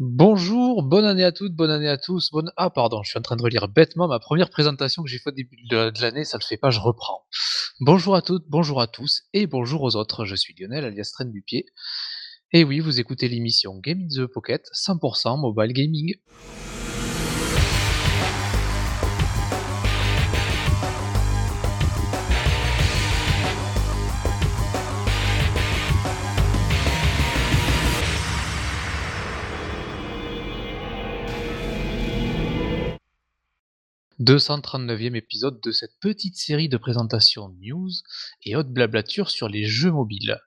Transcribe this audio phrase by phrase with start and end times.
[0.00, 3.22] Bonjour, bonne année à toutes, bonne année à tous, bonne ah pardon, je suis en
[3.22, 6.38] train de relire bêtement ma première présentation que j'ai faite au début de l'année, ça
[6.38, 7.26] le fait pas, je reprends.
[7.80, 11.32] Bonjour à toutes, bonjour à tous et bonjour aux autres, je suis Lionel alias Traîne
[11.32, 11.66] du Pied
[12.52, 16.14] et oui, vous écoutez l'émission Game in the Pocket 100% mobile gaming.
[34.20, 37.90] «239e épisode de cette petite série de présentations news
[38.42, 40.40] et autres blablatures sur les jeux mobiles.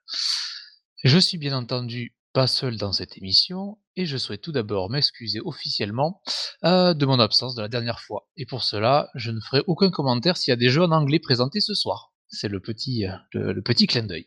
[1.04, 5.40] Je suis bien entendu pas seul dans cette émission et je souhaite tout d'abord m'excuser
[5.42, 6.20] officiellement
[6.64, 8.28] euh, de mon absence de la dernière fois.
[8.36, 11.18] Et pour cela, je ne ferai aucun commentaire s'il y a des jeux en anglais
[11.18, 12.12] présentés ce soir.
[12.28, 14.26] C'est le petit, euh, le, petit clin d'œil.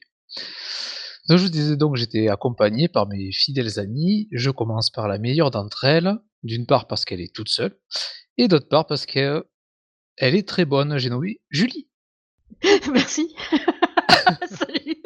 [1.29, 4.27] Je vous disais donc j'étais accompagné par mes fidèles amis.
[4.31, 7.77] Je commence par la meilleure d'entre elles, d'une part parce qu'elle est toute seule,
[8.37, 9.43] et d'autre part parce qu'elle
[10.17, 10.97] est très bonne.
[10.97, 11.87] J'ai nommé Julie.
[12.91, 13.35] Merci.
[14.47, 15.03] Salut.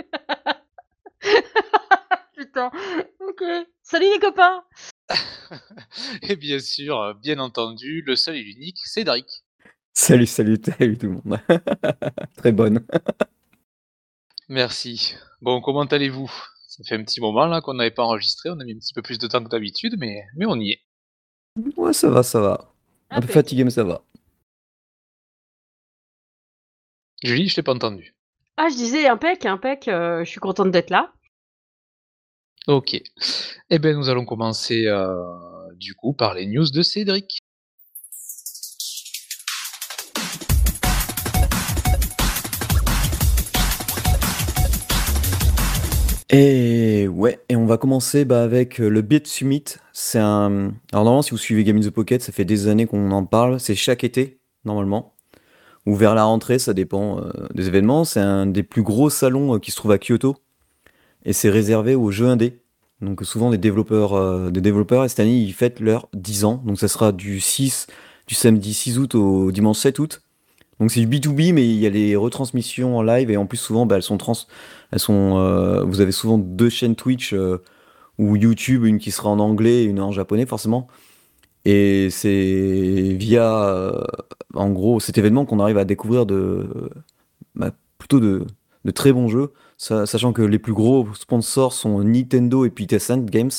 [2.36, 2.72] Putain.
[3.20, 3.44] OK.
[3.84, 4.64] Salut les copains.
[6.22, 9.26] Et bien sûr, euh, bien entendu, le seul et l'unique, Cédric.
[9.94, 11.40] Salut, salut, salut tout le monde.
[12.38, 12.86] Très bonne.
[14.48, 15.16] Merci.
[15.42, 16.32] Bon, comment allez-vous?
[16.68, 18.94] Ça fait un petit moment là qu'on n'avait pas enregistré, on a mis un petit
[18.94, 20.82] peu plus de temps que d'habitude, mais, mais on y est.
[21.76, 22.74] Ouais, ça va, ça va.
[23.10, 24.04] Un peu fatigué, mais ça va.
[27.24, 28.16] Julie, je t'ai pas entendu.
[28.58, 31.14] Ah, je disais impec, impec, euh, je suis contente d'être là.
[32.68, 33.02] Ok.
[33.70, 37.39] Eh bien, nous allons commencer euh, du coup par les news de Cédric.
[46.32, 49.64] Et ouais, et on va commencer bah, avec euh, le Beat Summit.
[49.94, 50.74] C'est un.
[50.92, 53.26] Alors normalement, si vous suivez Game in the Pocket, ça fait des années qu'on en
[53.26, 53.60] parle.
[53.60, 55.16] C'est chaque été, normalement.
[55.88, 58.04] Ou vers la rentrée, ça dépend euh, des événements.
[58.04, 60.38] C'est un des plus gros salons euh, qui se trouve à Kyoto.
[61.26, 62.62] Et c'est réservé aux jeux indés.
[63.02, 66.62] Donc souvent des développeurs, des développeurs, et cette année, ils fêtent leurs 10 ans.
[66.66, 67.88] Donc ça sera du 6,
[68.28, 70.22] du samedi 6 août au dimanche 7 août.
[70.80, 73.58] Donc c'est du B2B, mais il y a les retransmissions en live, et en plus
[73.58, 74.34] souvent, bah, elles sont trans...
[74.92, 77.62] Elles sont, euh, vous avez souvent deux chaînes Twitch euh,
[78.18, 80.88] ou YouTube, une qui sera en anglais et une en japonais forcément.
[81.66, 84.04] Et c'est via, euh,
[84.54, 86.90] en gros, cet événement qu'on arrive à découvrir de,
[87.56, 88.46] bah, plutôt de,
[88.96, 93.26] très bons jeux, sa- sachant que les plus gros sponsors sont Nintendo et puis Tencent
[93.26, 93.52] Games,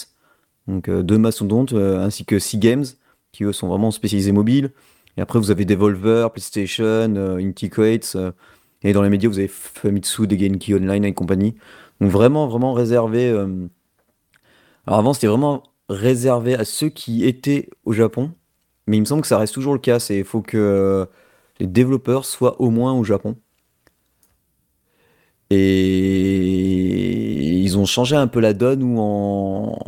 [0.66, 2.84] donc deux mastodontes, ainsi que Sea Games,
[3.32, 4.72] qui eux sont vraiment spécialisés mobiles.
[5.20, 8.32] Et après vous avez Devolver, PlayStation, euh, Intiquates, euh,
[8.82, 11.56] et dans les médias vous avez Famitsu, Degenki Online et compagnie.
[12.00, 13.28] Donc vraiment, vraiment réservé.
[13.28, 13.68] euh,
[14.86, 18.32] Alors avant c'était vraiment réservé à ceux qui étaient au Japon,
[18.86, 19.98] mais il me semble que ça reste toujours le cas.
[20.00, 21.06] C'est il faut que
[21.60, 23.36] les développeurs soient au moins au Japon.
[25.50, 29.78] Et ils ont changé un peu la donne ou en,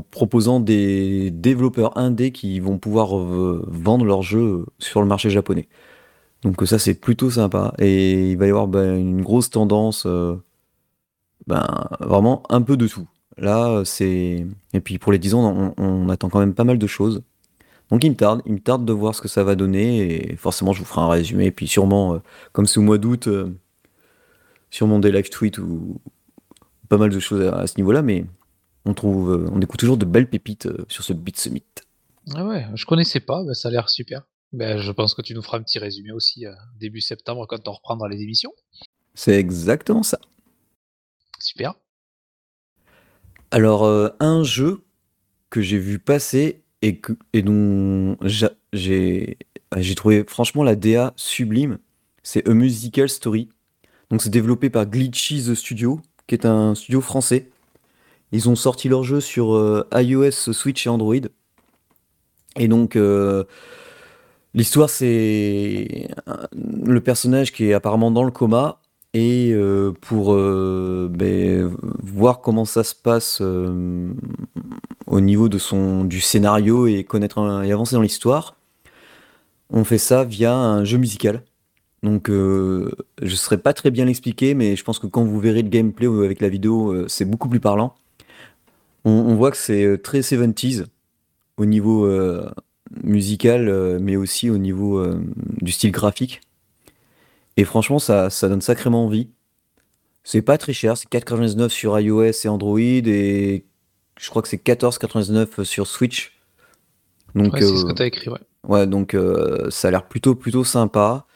[0.00, 5.68] proposant des développeurs indés qui vont pouvoir euh, vendre leurs jeux sur le marché japonais.
[6.44, 7.74] Donc ça c'est plutôt sympa.
[7.78, 10.36] Et il va y avoir ben, une grosse tendance, euh,
[11.46, 11.66] ben,
[12.00, 13.08] vraiment un peu de tout.
[13.38, 14.46] Là c'est...
[14.74, 17.22] Et puis pour les 10 ans on, attend quand même pas mal de choses.
[17.90, 20.36] Donc il me tarde, il me tarde de voir ce que ça va donner et
[20.36, 21.46] forcément je vous ferai un résumé.
[21.46, 22.18] Et puis sûrement, euh,
[22.52, 23.50] comme c'est au mois d'août, euh,
[24.70, 26.00] sûrement des live tweets ou
[26.88, 28.26] pas mal de choses à, à ce niveau-là, mais
[28.84, 31.64] on trouve, euh, on découvre toujours de belles pépites euh, sur ce Beat Summit.
[32.34, 34.22] Ah ouais, je connaissais pas, bah, ça a l'air super.
[34.52, 37.66] Ben, je pense que tu nous feras un petit résumé aussi euh, début septembre quand
[37.66, 38.52] on reprendra les émissions.
[39.14, 40.18] C'est exactement ça.
[41.38, 41.74] Super.
[43.50, 44.82] Alors, euh, un jeu
[45.50, 49.38] que j'ai vu passer et, que, et dont j'a- j'ai
[49.78, 51.78] j'ai trouvé franchement la DA sublime,
[52.22, 53.48] c'est A Musical Story.
[54.10, 57.50] Donc c'est développé par Glitchy The Studio, qui est un studio français.
[58.32, 61.14] Ils ont sorti leur jeu sur euh, iOS, Switch et Android.
[62.56, 63.44] Et donc euh,
[64.54, 66.08] l'histoire c'est
[66.56, 68.80] le personnage qui est apparemment dans le coma
[69.12, 76.86] et euh, pour ben, voir comment ça se passe au niveau de son du scénario
[76.86, 78.56] et connaître et avancer dans l'histoire,
[79.70, 81.42] on fait ça via un jeu musical.
[82.04, 82.90] Donc euh,
[83.22, 85.70] je ne saurais pas très bien l'expliquer, mais je pense que quand vous verrez le
[85.70, 87.94] gameplay euh, avec la vidéo, c'est beaucoup plus parlant.
[89.04, 90.86] On, on voit que c'est euh, très 70s
[91.56, 92.50] au niveau euh,
[93.02, 95.20] musical, euh, mais aussi au niveau euh,
[95.60, 96.40] du style graphique.
[97.56, 99.28] Et franchement, ça, ça donne sacrément envie.
[100.24, 103.64] C'est pas très cher, c'est 4,99 sur iOS et Android et
[104.18, 106.32] je crois que c'est 14,99 sur Switch.
[107.34, 108.38] Donc, Ouais, c'est ce que t'as écrit, ouais.
[108.66, 109.16] ouais, donc
[109.70, 111.26] ça a l'air plutôt plutôt sympa.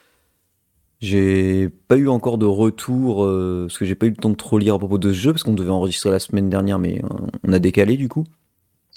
[1.01, 4.35] J'ai pas eu encore de retour euh, parce que j'ai pas eu le temps de
[4.35, 7.03] trop lire à propos de ce jeu parce qu'on devait enregistrer la semaine dernière, mais
[7.45, 8.25] on a décalé du coup.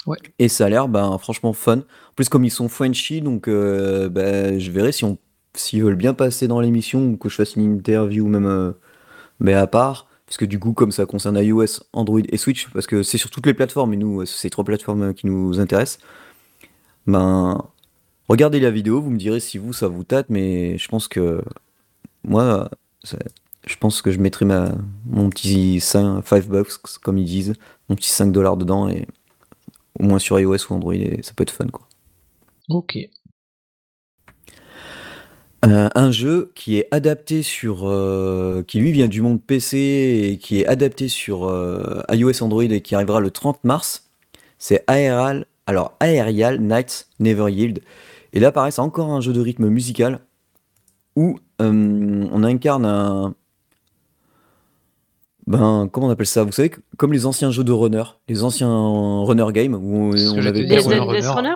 [0.07, 0.17] Ouais.
[0.39, 1.77] Et ça a l'air ben, franchement fun.
[1.77, 5.17] En plus, comme ils sont Frenchy, donc euh, ben, je verrai si on
[5.53, 8.71] s'ils veulent bien passer dans l'émission ou que je fasse une interview même euh,
[9.39, 10.07] mais à part.
[10.25, 13.29] Parce que du coup, comme ça concerne iOS, Android et Switch, parce que c'est sur
[13.29, 15.99] toutes les plateformes, et nous, c'est ces trois plateformes qui nous intéressent,
[17.05, 17.65] ben,
[18.29, 21.41] regardez la vidéo, vous me direz si vous, ça vous tâte, mais je pense que
[22.23, 22.69] moi,
[23.65, 24.71] je pense que je mettrai ma,
[25.05, 27.53] mon petit 5, bucks, comme ils disent,
[27.89, 29.07] mon petit 5 dollars dedans, et
[29.99, 31.87] au moins sur iOS ou Android, et ça peut être fun, quoi.
[32.69, 32.97] Ok.
[35.63, 40.37] Euh, un jeu qui est adapté sur, euh, qui lui vient du monde PC et
[40.37, 44.09] qui est adapté sur euh, iOS Android et qui arrivera le 30 mars,
[44.57, 47.81] c'est Aerial, alors Aerial Nights Never Yield.
[48.33, 50.19] Et là, pareil, c'est encore un jeu de rythme musical
[51.15, 53.35] où euh, on incarne un,
[55.47, 56.43] ben, comment on appelle ça?
[56.43, 58.69] Vous savez, que- comme les anciens jeux de runner, les anciens
[59.23, 60.99] runner games où on avait Endless Runner?
[61.27, 61.55] Runner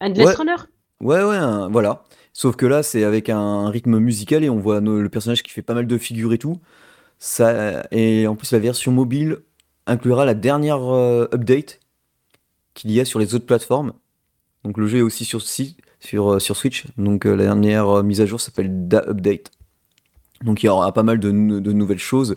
[0.00, 0.34] Endless Ouais.
[0.34, 0.56] Runner?
[1.00, 2.04] Ouais, ouais, un- voilà.
[2.32, 5.62] Sauf que là, c'est avec un rythme musical et on voit le personnage qui fait
[5.62, 6.58] pas mal de figures et tout.
[7.18, 9.38] Ça, et en plus, la version mobile
[9.86, 11.80] inclura la dernière euh, update
[12.72, 13.92] qu'il y a sur les autres plateformes.
[14.64, 16.86] Donc le jeu est aussi sur, si- sur, euh, sur Switch.
[16.98, 19.50] Donc euh, la dernière euh, mise à jour s'appelle Da Update.
[20.42, 22.36] Donc il y aura pas mal de, de nouvelles choses.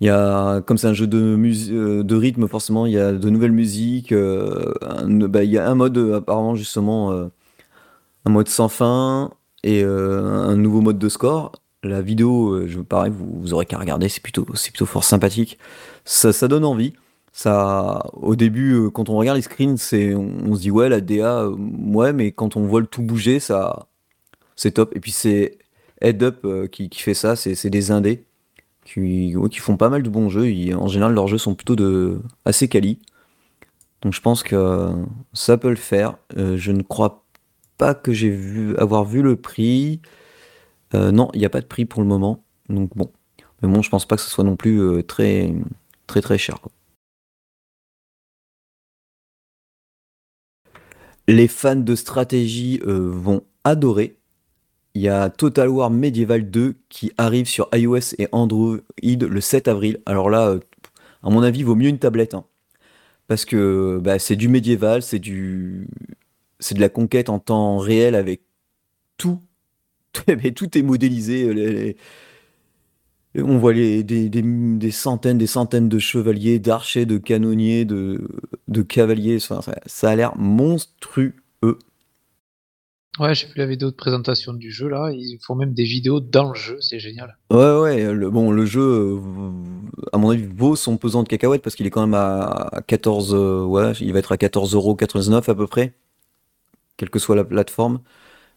[0.00, 3.30] Il y a, comme c'est un jeu de, de rythme, forcément, il y a de
[3.30, 4.12] nouvelles musiques.
[4.12, 9.30] bah, il y a un mode, apparemment, justement, un mode sans fin
[9.62, 11.52] et un nouveau mode de score.
[11.84, 15.56] La vidéo, je, pareil, vous, vous aurez qu'à regarder, c'est plutôt, plutôt fort sympathique.
[16.04, 16.94] Ça, ça donne envie.
[17.32, 21.40] Ça, au début, euh, quand on regarde les screens, on, se dit ouais, la DA,
[21.44, 23.88] euh, ouais, mais quand on voit le tout bouger, ça,
[24.56, 24.94] c'est top.
[24.94, 25.58] Et puis c'est
[26.02, 28.26] Head Up euh, qui, fait ça, c'est des indés
[28.84, 30.46] qui, qui font pas mal de bons jeux.
[30.76, 32.98] En général, leurs jeux sont plutôt de, assez quali.
[34.02, 34.92] Donc je pense que
[35.32, 36.18] ça peut le faire.
[36.36, 37.24] Je ne crois
[37.78, 40.00] pas que j'ai vu avoir vu le prix.
[40.94, 42.44] Non, il n'y a pas de prix pour le moment.
[42.68, 43.10] Donc bon.
[43.62, 45.54] Mais bon, je pense pas que ce soit non plus très
[46.08, 46.58] très très cher.
[51.28, 54.16] Les fans de stratégie euh, vont adorer.
[54.94, 59.68] Il y a Total War Medieval 2 qui arrive sur iOS et Android le 7
[59.68, 60.00] avril.
[60.06, 60.60] Alors là, euh,
[61.22, 62.34] à mon avis, vaut mieux une tablette.
[62.34, 62.44] hein.
[63.28, 65.88] Parce que bah, c'est du médiéval, c'est du...
[66.60, 68.42] c'est de la conquête en temps réel avec
[69.18, 69.40] tout.
[70.56, 71.44] Tout est modélisé.
[71.44, 71.94] euh,
[73.34, 78.28] On voit les, des, des- des centaines, des centaines de chevaliers, d'archers, de canonniers, de,
[78.68, 79.36] de cavaliers.
[79.36, 81.34] Enfin, ça, ça a l'air monstrueux.
[83.20, 85.10] Ouais, j'ai vu la vidéo de présentation du jeu là.
[85.12, 87.36] Ils font même des vidéos dans le jeu, c'est génial.
[87.50, 89.50] Ouais, ouais, le, bon, le jeu, euh,
[90.14, 93.34] à mon avis, vaut son pesant de cacahuètes parce qu'il est quand même à 14,
[93.34, 95.92] euh, ouais, il va être à 14,99€ à peu près,
[96.96, 98.00] quelle que soit la plateforme.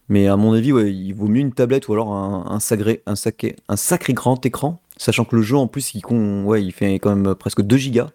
[0.08, 3.02] Mais à mon avis, ouais, il vaut mieux une tablette ou alors un, un sacré,
[3.06, 6.62] un, sacré, un sacré grand écran, sachant que le jeu en plus, il, con- ouais,
[6.64, 8.10] il fait quand même presque 2 gigas.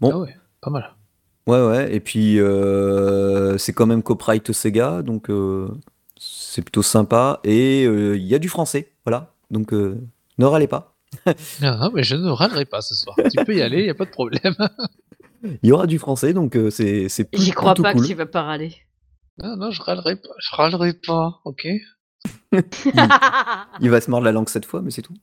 [0.00, 0.10] Bon.
[0.12, 0.92] Ah ouais, pas mal.
[1.46, 5.68] Ouais, ouais, et puis euh, c'est quand même copyright Sega, donc euh,
[6.18, 7.40] c'est plutôt sympa.
[7.44, 10.00] Et euh, il y a du français, voilà, donc euh,
[10.38, 10.94] ne râlez pas.
[11.62, 13.14] Non, non, mais je ne râlerai pas ce soir.
[13.30, 14.54] tu peux y aller, il n'y a pas de problème.
[15.62, 18.00] Il y aura du français, donc euh, c'est plus- J'y crois pas cool.
[18.02, 18.74] que tu vas pas râler.
[19.38, 20.34] Non, non, je râlerai pas.
[20.40, 21.68] Je râlerai pas, ok
[23.80, 25.14] Il va se mordre la langue cette fois, mais c'est tout.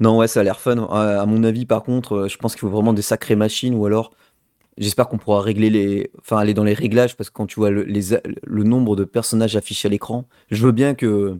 [0.00, 0.78] Non, ouais, ça a l'air fun.
[0.78, 3.74] Euh, à mon avis, par contre, euh, je pense qu'il faut vraiment des sacrées machines,
[3.74, 4.10] ou alors,
[4.78, 7.70] j'espère qu'on pourra régler les, enfin, aller dans les réglages, parce que quand tu vois
[7.70, 11.38] le, les a- le nombre de personnages affichés à l'écran, je veux bien que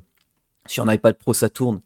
[0.66, 1.82] sur un iPad Pro ça tourne,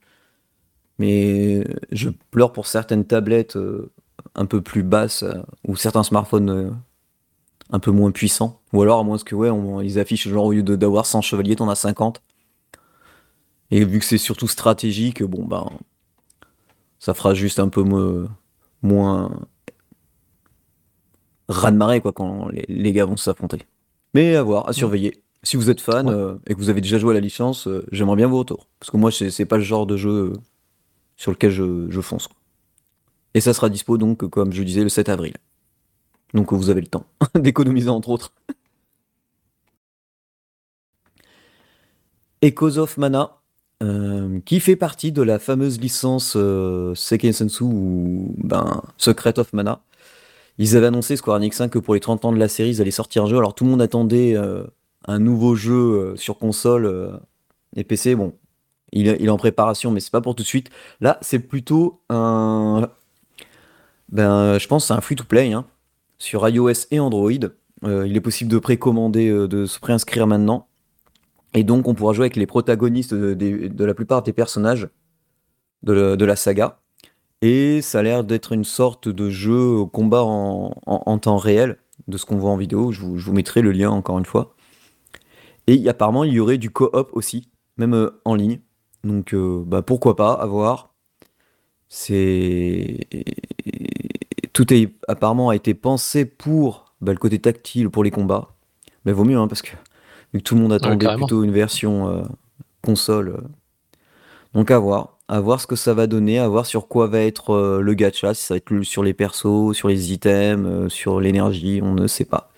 [0.98, 3.90] mais je pleure pour certaines tablettes euh,
[4.34, 5.34] un peu plus basses euh,
[5.66, 6.70] ou certains smartphones euh,
[7.70, 10.52] un peu moins puissants, ou alors à moins que ouais, on- ils affichent genre au
[10.52, 12.22] lieu de- d'avoir 100 chevaliers, t'en as 50.
[13.70, 15.68] Et vu que c'est surtout stratégique, bon ben
[16.98, 18.26] ça fera juste un peu mo-
[18.82, 19.30] moins
[21.48, 23.58] raz-de-marée quoi quand les, les gars vont s'affronter.
[24.14, 25.22] Mais à voir, à surveiller.
[25.42, 26.14] Si vous êtes fan Ouais.
[26.14, 28.66] euh, et que vous avez déjà joué à la licence, euh, j'aimerais bien vos retours.
[28.80, 30.32] Parce que moi, c'est pas le genre de jeu euh,
[31.16, 32.28] sur lequel je, je fonce.
[33.34, 35.34] Et ça sera dispo donc, comme je disais, le 7 avril.
[36.34, 37.04] Donc vous avez le temps
[37.34, 38.32] d'économiser entre autres.
[42.42, 43.38] Echoes of Mana,
[43.82, 49.80] euh, qui fait partie de la fameuse licence euh, Sensu ou ben, Secret of Mana.
[50.58, 52.80] Ils avaient annoncé Square Enix 5 que pour les 30 ans de la série, ils
[52.80, 53.38] allaient sortir un jeu.
[53.38, 54.64] Alors tout le monde attendait euh,
[55.06, 57.20] un nouveau jeu euh, sur console
[57.76, 58.14] et PC.
[58.16, 58.34] Bon,
[58.92, 60.70] il, est- en préparation, mais c'est pas pour tout de suite.
[61.00, 62.88] Là, c'est plutôt un.
[64.10, 65.66] Ben, je pense c'est un free-to-play hein,
[66.18, 67.30] sur iOS et Android.
[67.84, 70.66] Euh, il est possible de précommander, euh, de se préinscrire maintenant.
[71.54, 74.88] Et donc, on pourra jouer avec les protagonistes de, des- de la plupart des personnages
[75.82, 75.92] de,
[76.24, 76.80] la- saga.
[77.40, 82.18] Et ça a l'air d'être une sorte de jeu au combat en, temps réel, de
[82.18, 82.90] ce qu'on voit en vidéo.
[82.92, 84.54] Je vous, mettrai le lien encore une fois.
[85.66, 88.60] Et apparemment, il y aurait du co-op aussi, même euh, en ligne.
[89.04, 90.94] Donc, euh, bah, pourquoi pas, à voir.
[91.88, 93.06] C'est.
[94.58, 98.56] Tout est, apparemment a été pensé pour bah, le côté tactile, pour les combats.
[99.04, 99.70] Mais vaut mieux, hein, parce que
[100.34, 102.22] vu que tout le monde attendait plutôt une version euh,
[102.82, 103.28] console.
[103.28, 103.40] euh.
[104.54, 105.16] Donc à voir.
[105.28, 107.94] À voir ce que ça va donner, à voir sur quoi va être euh, le
[107.94, 112.08] gacha, si ça va être sur les persos, sur les items, sur l'énergie, on ne
[112.08, 112.50] sait pas.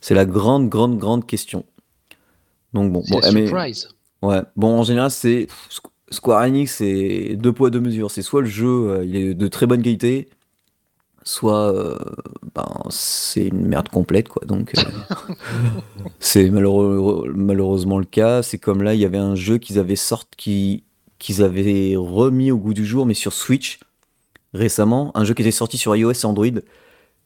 [0.00, 1.66] C'est la grande, grande, grande question.
[2.72, 3.02] Donc bon,
[3.34, 3.50] mais-.
[4.22, 5.48] Ouais, bon, en général, c'est
[6.08, 8.10] Square Enix, c'est deux poids, deux mesures.
[8.10, 10.30] C'est soit le jeu, il est de très bonne qualité,
[11.24, 11.98] soit euh,
[12.54, 14.44] ben, c'est une merde complète, quoi.
[14.46, 14.82] Donc, euh,
[16.20, 18.42] c'est malheureux- malheureusement le cas.
[18.42, 20.84] C'est comme là, il y avait un jeu qu'ils avaient sorti, qui-
[21.18, 23.80] qu'ils avaient remis au goût du jour, mais sur Switch
[24.52, 25.10] récemment.
[25.16, 26.46] Un jeu qui était sorti sur iOS et Android,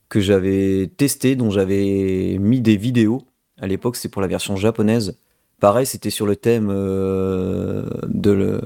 [0.09, 3.23] que j'avais testé, dont j'avais mis des vidéos.
[3.61, 5.19] À l'époque, c'est pour la version japonaise.
[5.61, 8.61] Pareil, c'était sur le thème euh, de le-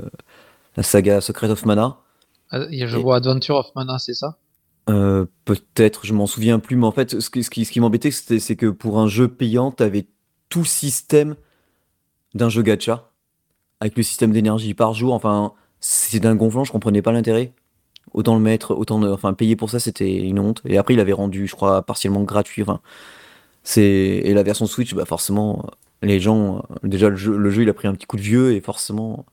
[0.77, 1.97] la saga Secret of Mana.
[2.51, 4.37] Ah, Je Et- vois Adventure of Mana, c'est ça?
[4.91, 8.99] Euh, Peut-être, je m'en souviens plus, mais en fait, ce qui, m'embêtait, c'est que pour
[9.01, 10.07] un jeu payant, tu avais
[10.49, 11.37] tout système
[12.35, 13.11] d'un jeu gacha,
[13.81, 15.15] avec le système d'énergie par jour.
[15.15, 17.53] Enfin, c'est d'un gonflant, je comprenais pas l'intérêt.
[18.15, 20.63] Autant le mettre, autant le- enfin, payer pour ça, c'était une honte.
[20.67, 22.65] Et après, il avait rendu, je crois, partiellement gratuit.
[23.77, 25.67] Et la version Switch, bah forcément,
[26.03, 28.53] les gens, déjà le jeu, le jeu, il a pris un petit coup de vieux
[28.55, 29.25] et forcément,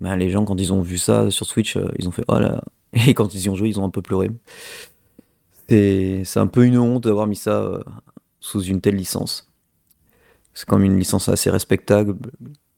[0.00, 2.38] bah, les gens quand ils ont vu ça sur Switch, euh, ils ont fait oh
[2.40, 2.62] là.
[2.92, 4.30] Et quand ils y ont joué, ils ont un peu pleuré.
[5.68, 7.82] C'est un peu une honte d'avoir mis ça euh,
[8.40, 9.50] sous une telle licence.
[10.52, 12.14] C'est comme une licence assez respectable,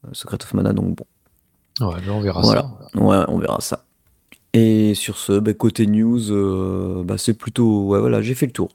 [0.05, 1.07] euh, Secret of Mana, donc bon.
[1.85, 2.63] Ouais, mais on verra Voilà.
[2.63, 3.01] ça.
[3.01, 3.85] Ouais, on verra ça.
[4.53, 7.89] Et sur ce, bah, côté news, euh, bah, c'est plutôt.
[7.89, 8.71] Ouais, voilà, j'ai fait le tour.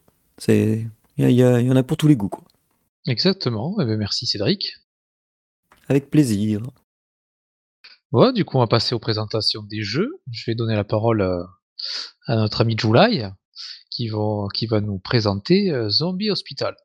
[0.50, 2.43] Il y, y en a pour tous les goûts, quoi.
[3.08, 3.77] Exactement.
[3.79, 4.74] Eh ben, merci Cédric.
[5.88, 6.62] Avec plaisir.
[8.12, 10.10] Bon, du coup, on va passer aux présentations des jeux.
[10.32, 11.44] Je vais donner la parole euh,
[12.25, 13.25] à notre ami July
[13.92, 16.75] qui va, qui va nous présenter euh, Zombie Hospital.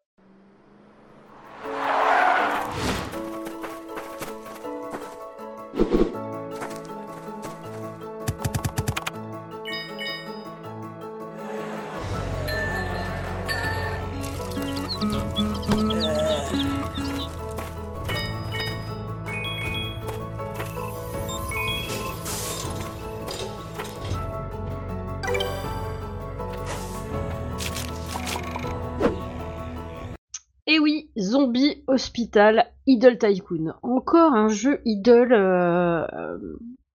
[31.19, 33.75] Zombie Hospital Idle Tycoon.
[33.83, 36.07] Encore un jeu Idle euh,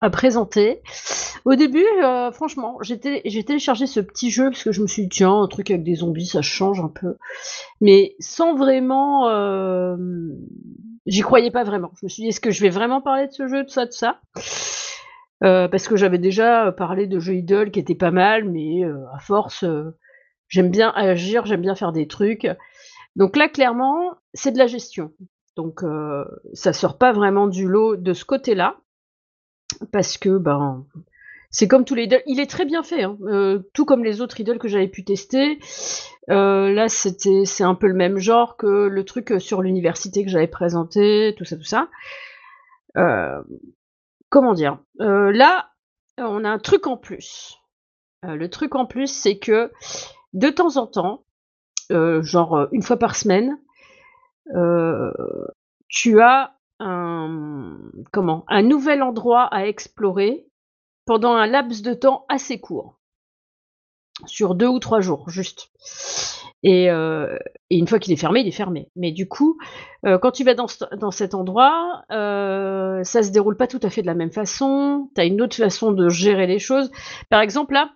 [0.01, 0.81] à présenter.
[1.45, 4.87] Au début, euh, franchement, j'ai télé- j'ai téléchargé ce petit jeu parce que je me
[4.87, 7.15] suis dit, tiens, un truc avec des zombies, ça change un peu.
[7.81, 9.29] Mais sans vraiment.
[9.29, 9.95] euh,
[11.05, 11.91] J'y croyais pas vraiment.
[12.01, 13.85] Je me suis dit, est-ce que je vais vraiment parler de ce jeu, de ça,
[13.85, 14.21] de ça?
[15.39, 19.63] Parce que j'avais déjà parlé de jeux Idle qui étaient pas mal, mais à force,
[20.47, 22.47] j'aime bien agir, j'aime bien faire des trucs.
[23.15, 25.11] Donc là, clairement, c'est de la gestion.
[25.55, 28.77] Donc euh, ça sort pas vraiment du lot de ce côté-là,
[29.91, 30.85] parce que ben
[31.49, 32.23] c'est comme tous les idoles.
[32.25, 33.17] Il est très bien fait, hein.
[33.23, 35.59] Euh, tout comme les autres idoles que j'avais pu tester.
[36.29, 40.29] Euh, là, c'était c'est un peu le même genre que le truc sur l'université que
[40.29, 41.87] j'avais présenté, tout ça, tout ça.
[42.97, 43.41] Euh,
[44.29, 44.79] comment dire?
[44.99, 45.71] Euh, Là,
[46.17, 47.57] on a un truc en plus.
[48.25, 49.71] Euh, le truc en plus, c'est que
[50.33, 51.24] de temps en temps,
[51.91, 53.57] euh, genre euh, une fois par semaine,
[54.55, 55.11] euh,
[55.87, 57.79] tu as un
[58.11, 60.47] comment un nouvel endroit à explorer
[61.05, 62.99] pendant un laps de temps assez court,
[64.25, 65.69] sur deux ou trois jours juste.
[66.63, 68.89] Et, et une fois qu'il est fermé, il est fermé.
[68.95, 69.59] Mais du coup,
[70.03, 70.65] quand tu vas dans,
[70.97, 75.11] dans cet endroit, euh, ça se déroule pas tout à fait de la même façon.
[75.13, 76.89] Tu as une autre façon de gérer les choses.
[77.29, 77.91] Par exemple, là,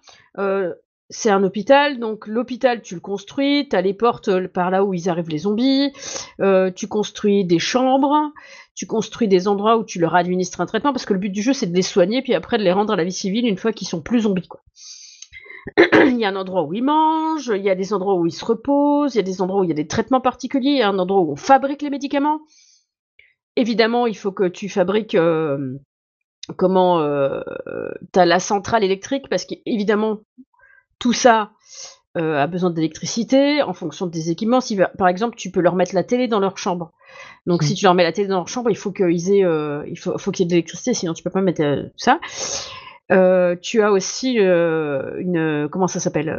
[1.09, 4.83] c'est un hôpital, donc l'hôpital tu le construis, tu as les portes euh, par là
[4.83, 5.91] où ils arrivent les zombies,
[6.39, 8.31] euh, tu construis des chambres,
[8.75, 11.41] tu construis des endroits où tu leur administres un traitement, parce que le but du
[11.41, 13.57] jeu c'est de les soigner, puis après de les rendre à la vie civile une
[13.57, 14.47] fois qu'ils sont plus zombies.
[14.47, 14.61] Quoi.
[16.05, 18.31] il y a un endroit où ils mangent, il y a des endroits où ils
[18.31, 20.77] se reposent, il y a des endroits où il y a des traitements particuliers, il
[20.77, 22.39] y a un endroit où on fabrique les médicaments.
[23.55, 25.77] Évidemment, il faut que tu fabriques euh,
[26.55, 27.41] comment euh,
[28.13, 30.19] tu as la centrale électrique, parce qu'évidemment,
[30.99, 31.51] tout ça
[32.17, 34.61] euh, a besoin d'électricité en fonction des équipements.
[34.61, 36.91] Si, par exemple, tu peux leur mettre la télé dans leur chambre.
[37.45, 37.75] Donc, si mmh.
[37.75, 40.17] tu leur mets la télé dans leur chambre, il faut qu'ils aient, euh, il faut,
[40.17, 42.19] faut qu'il y ait de l'électricité, sinon tu peux pas mettre euh, ça.
[43.61, 46.35] tu as aussi une, comment ça s'appelle,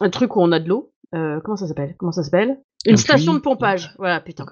[0.00, 0.92] un truc où on a de l'eau.
[1.12, 1.94] comment ça s'appelle?
[1.98, 2.60] Comment ça s'appelle?
[2.86, 3.94] Une station de pompage.
[3.98, 4.46] Voilà, putain.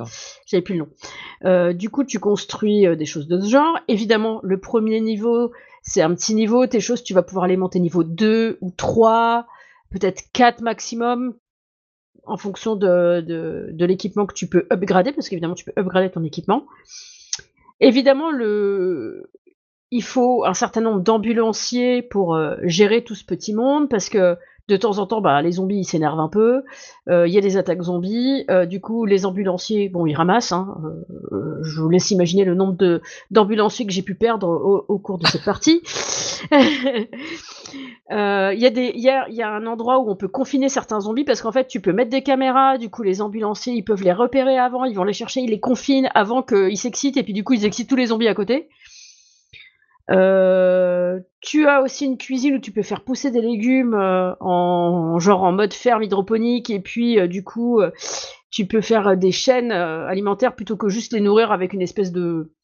[0.47, 1.73] J'avais plus le nom.
[1.73, 3.79] du coup, tu construis des choses de ce genre.
[3.89, 5.51] Évidemment, le premier niveau,
[5.89, 9.47] c'est un petit niveau, tes choses, tu vas pouvoir les monter niveau 2 ou 3,
[9.91, 11.35] peut-être 4 maximum,
[12.25, 16.67] en fonction de, l'équipement que tu peux upgrader, parce qu'évidemment, tu peux upgrader ton équipement.
[17.81, 19.31] Évidemment, le...
[19.91, 24.37] il faut un certain nombre d'ambulanciers pour euh, gérer tout ce petit monde, parce que
[24.69, 26.63] de temps en temps, bah, les zombies s'énervent un peu.
[27.09, 28.45] Euh, il y a des attaques zombies.
[28.51, 30.53] Euh, du coup, les ambulanciers, bon, ils ramassent.
[30.53, 30.77] Hein.
[31.33, 34.49] Euh, je vous laisse imaginer le nombre d'ambulanciers que j'ai pu perdre
[34.89, 35.83] au, cours de cette partie.
[38.11, 38.15] Il
[38.59, 41.43] y, a y, a, y a un endroit où on peut confiner certains zombies parce
[41.43, 42.79] qu'en fait, tu peux mettre des caméras.
[42.79, 44.85] Du coup, les ambulanciers, ils peuvent les repérer avant.
[44.85, 47.67] Ils vont les chercher, ils les confinent avant qu'ils s'excitent et puis du coup, ils
[47.67, 48.69] excitent tous les zombies à côté.
[50.11, 55.19] Euh, tu as aussi une cuisine où tu peux faire pousser des légumes euh, en
[55.19, 57.83] genre en mode ferme hydroponique et puis euh, du coup
[58.51, 62.55] tu peux faire des chaînes alimentaires plutôt que juste les nourrir avec une espèce de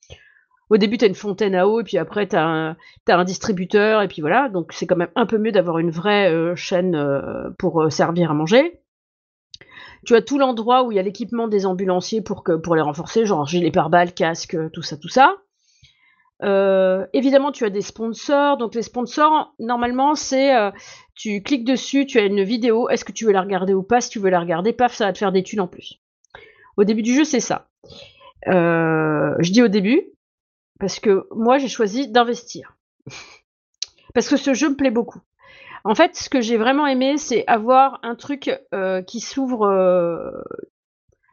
[0.70, 2.76] au début tu une fontaine à eau et puis après tu as,
[3.08, 4.48] un distributeur et puis voilà.
[4.48, 6.98] Donc c'est quand même un peu mieux d'avoir une vraie chaîne
[7.58, 8.80] pour servir à manger.
[10.06, 12.82] Tu as tout l'endroit où il y a l'équipement des ambulanciers pour que pour les
[12.82, 15.36] renforcer genre gilet pare-balles casque tout ça tout ça
[16.44, 18.56] euh, évidemment, tu as des sponsors.
[18.56, 20.70] Donc, les sponsors, normalement, c'est euh,
[21.14, 22.88] tu cliques dessus, tu as une vidéo.
[22.88, 24.00] Est-ce que tu veux la regarder ou pas?
[24.00, 26.00] Si tu veux la regarder, paf, ça va te faire des thunes en plus.
[26.76, 27.68] Au début du jeu, c'est ça.
[28.48, 30.02] Euh, je dis au début
[30.78, 32.76] parce que moi, j'ai choisi d'investir.
[34.14, 35.20] parce que ce jeu me plaît beaucoup.
[35.84, 38.50] En fait, ce que j'ai vraiment aimé, c'est avoir un truc
[39.06, 39.66] qui s'ouvre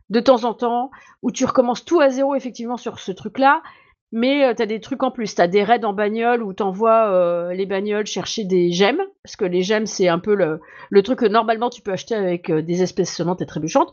[0.10, 3.64] de temps en temps, où tu recommences tout à zéro effectivement sur ce truc-là,
[4.12, 5.36] mais euh, des trucs en plus.
[5.36, 9.02] Tu as des raids en bagnole où tu envoies euh, les bagnoles chercher des gemmes,
[9.24, 12.16] parce que les gemmes, c'est un peu le, le, truc que normalement tu peux acheter
[12.16, 13.92] avec euh, des espèces sonnantes et trébuchantes.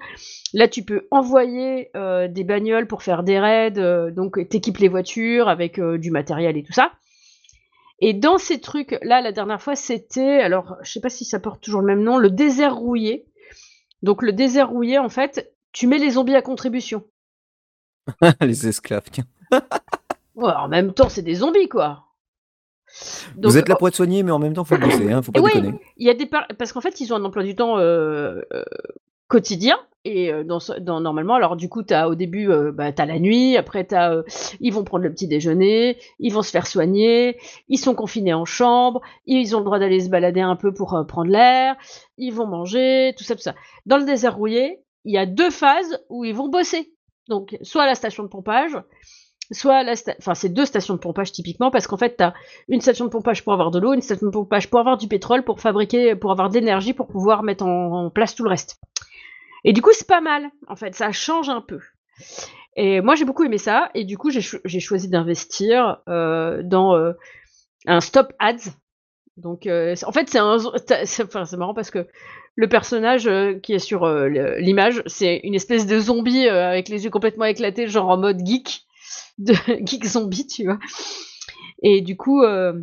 [0.55, 5.79] Là, tu peux envoyer des bagnoles pour faire des raids, donc t'équipes les voitures avec
[5.79, 6.93] du matériel et tout ça.
[8.01, 11.39] Et dans ces trucs, là, la dernière fois, c'était, alors, je sais pas si ça
[11.39, 13.27] porte toujours le même nom, le désert rouillé.
[14.03, 17.05] Donc, le désert rouillé, en fait, tu mets les zombies à contribution.
[18.41, 19.27] les esclaves, tiens.
[20.45, 22.05] en même temps, c'est des zombies, quoi.
[23.37, 25.41] Vous êtes là pour être soigné, mais en même temps, faut bosser, hein, faut pas
[25.41, 25.75] déconner.
[25.97, 28.65] Il y a des parce qu'en fait, ils ont un emploi du temps euh, euh,
[29.29, 33.07] quotidien et euh, dans, dans, normalement, alors du coup, as, au début, bah, tu as
[33.07, 34.23] la nuit, après, as,
[34.61, 38.45] ils vont prendre le petit déjeuner, ils vont se faire soigner, ils sont confinés en
[38.45, 41.77] chambre, ils ont le droit d'aller se balader un peu pour prendre l'air,
[42.17, 43.55] ils vont manger, tout ça, tout ça.
[43.87, 46.93] Dans le désert rouillé, il y a deux phases où ils vont bosser.
[47.29, 48.73] Donc, soit à la station de pompage,
[49.51, 52.25] soit la enfin c'est deux stations de pompage typiquement parce qu'en fait tu
[52.69, 55.09] une station de pompage pour avoir de l'eau, une station de pompage pour avoir du
[55.09, 58.81] pétrole, pour fabriquer, pour avoir de l'énergie, pour pouvoir mettre en, place tout le reste.
[59.65, 61.81] Et du coup c'est pas mal en fait, ça change un peu.
[62.77, 67.13] Et moi j'ai beaucoup aimé ça et du coup j'ai choisi d'investir euh, dans euh,
[67.87, 68.71] un stop ads.
[69.39, 70.59] Donc euh, en fait c'est un,
[71.05, 72.07] c'est marrant parce que
[72.55, 73.31] le personnage
[73.63, 78.09] qui est sur l'image, c'est une espèce de zombie avec les yeux complètement éclatés, genre
[78.09, 78.88] en mode geek
[79.39, 80.79] de Geek Zombie, tu vois.
[81.83, 82.81] Et du coup, euh,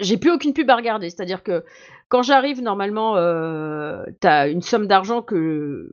[0.00, 1.10] j'ai plus aucune pub à regarder.
[1.10, 1.64] C'est-à-dire que
[2.08, 5.92] quand j'arrive, normalement, euh, tu as une somme d'argent que,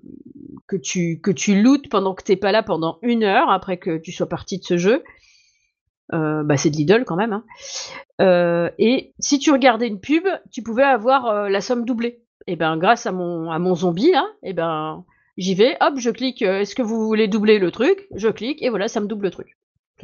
[0.67, 3.97] que, tu, que tu lootes pendant que t'es pas là pendant une heure après que
[3.97, 5.03] tu sois parti de ce jeu.
[6.13, 7.41] Euh, bah c'est de Lidl quand même.
[8.19, 8.69] Hein.
[8.77, 12.21] et si tu regardais une pub, tu pouvais avoir la somme doublée.
[12.47, 15.05] Et ben grâce à mon, à mon zombie, hein, et ben
[15.37, 18.07] J'y vais, hop, je clique, euh, est-ce que vous voulez doubler le truc?
[18.15, 19.57] Je clique, et voilà, ça me double le truc.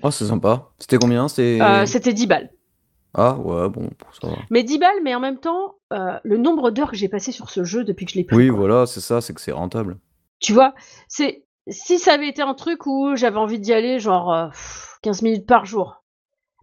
[0.03, 0.69] Oh, c'est sympa.
[0.79, 1.27] C'était combien?
[1.39, 2.51] Euh, C'était 10 balles.
[3.13, 3.89] Ah ouais, bon,
[4.21, 4.35] ça va.
[4.51, 7.49] Mais 10 balles, mais en même temps, euh, le nombre d'heures que j'ai passé sur
[7.49, 8.35] ce jeu depuis que je l'ai pris.
[8.35, 9.97] Oui, voilà, c'est ça, c'est que c'est rentable.
[10.39, 10.75] Tu vois,
[11.07, 14.51] c'est si ça avait été un truc où j'avais envie d'y aller, genre
[15.01, 16.03] 15 minutes par jour,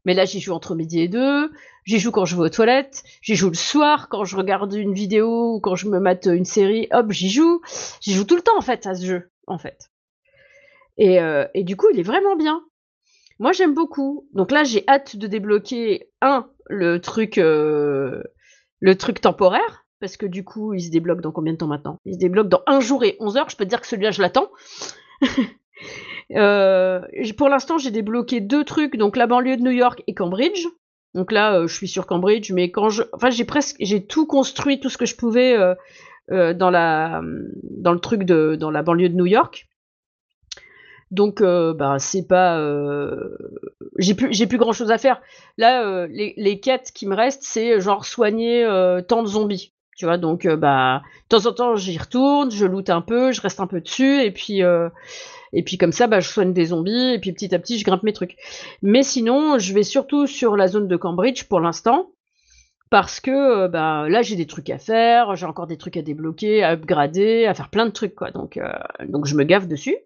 [0.04, 1.50] Mais là, j'y joue entre midi et deux.
[1.84, 3.02] J'y joue quand je vais aux toilettes.
[3.20, 6.44] J'y joue le soir quand je regarde une vidéo ou quand je me mate une
[6.44, 6.88] série.
[6.92, 7.60] Hop, j'y joue.
[8.00, 9.90] J'y joue tout le temps en fait à ce jeu, en fait.
[10.96, 12.62] Et, euh, et du coup, il est vraiment bien.
[13.38, 14.28] Moi, j'aime beaucoup.
[14.32, 18.22] Donc là, j'ai hâte de débloquer un le truc, euh,
[18.80, 21.98] le truc temporaire parce que du coup, il se débloque dans combien de temps maintenant?
[22.04, 23.48] Il se débloque dans un jour et 11 heures.
[23.48, 24.50] Je peux te dire que celui-là, je l'attends.
[26.34, 27.02] Euh,
[27.36, 30.66] pour l'instant, j'ai débloqué deux trucs, donc la banlieue de New York et Cambridge.
[31.14, 34.26] Donc là, euh, je suis sur Cambridge, mais quand je, enfin, j'ai presque, j'ai tout
[34.26, 37.22] construit, tout ce que je pouvais euh, dans la,
[37.62, 39.68] dans le truc de, dans la banlieue de New York.
[41.10, 42.60] Donc, bah, c'est pas,
[43.98, 45.20] j'ai plus, j'ai plus grand chose à faire.
[45.58, 48.66] Là, les, les, quêtes qui me restent, c'est genre soigner
[49.06, 49.72] tant de zombies.
[49.96, 53.40] Tu vois, donc bah de temps en temps j'y retourne, je loot un peu, je
[53.40, 54.62] reste un peu dessus, et puis
[55.54, 57.84] et puis comme ça, bah, je soigne des zombies, et puis petit à petit, je
[57.84, 58.36] grimpe mes trucs.
[58.82, 62.10] Mais sinon, je vais surtout sur la zone de Cambridge pour l'instant,
[62.90, 66.62] parce que bah, là, j'ai des trucs à faire, j'ai encore des trucs à débloquer,
[66.62, 68.30] à upgrader, à faire plein de trucs, quoi.
[68.30, 68.58] Donc,
[69.08, 69.96] donc je me gaffe dessus.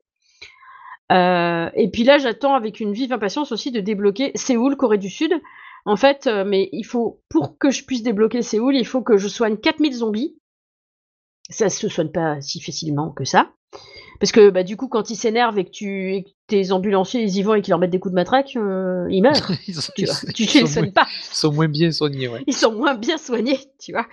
[1.11, 5.33] et puis là, j'attends avec une vive impatience aussi de débloquer Séoul, Corée du Sud,
[5.89, 9.17] en fait, euh, mais il faut, pour que je puisse débloquer Séoul, il faut que
[9.17, 10.37] je soigne 4000 zombies.
[11.49, 13.53] Ça se soigne pas si facilement que ça.
[14.21, 17.43] Parce que bah, du coup, quand ils s'énervent et que, tu, tes ambulanciers ils y
[17.43, 19.53] vont et qu'ils leur mettent des coups de matraque, euh, ils meurent.
[19.69, 19.77] ils
[20.35, 21.07] tu, les soignes pas.
[21.31, 22.43] Ils sont moins bien soignés, ouais.
[22.47, 24.07] Ils sont moins bien soignés, tu vois.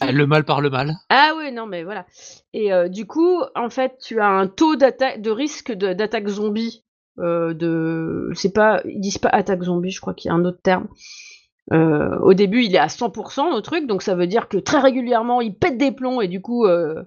[0.00, 0.94] Ah, le mal par le mal.
[1.08, 2.06] Ah ouais, non, mais voilà.
[2.52, 6.82] Et euh, du coup, en fait, tu as un taux de risque d'attaque zombie
[7.18, 10.44] euh, de c'est pas ils disent pas attaque zombie je crois qu'il y a un
[10.44, 10.86] autre terme
[11.72, 14.80] euh, au début il est à 100% au truc donc ça veut dire que très
[14.80, 17.04] régulièrement il pète des plombs et du coup euh,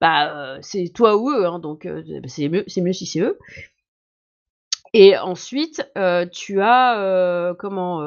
[0.00, 1.88] bah c'est toi ou eux hein, donc
[2.26, 3.38] c'est mieux mieux si c'est eux
[4.92, 5.86] et ensuite
[6.32, 8.00] tu as comment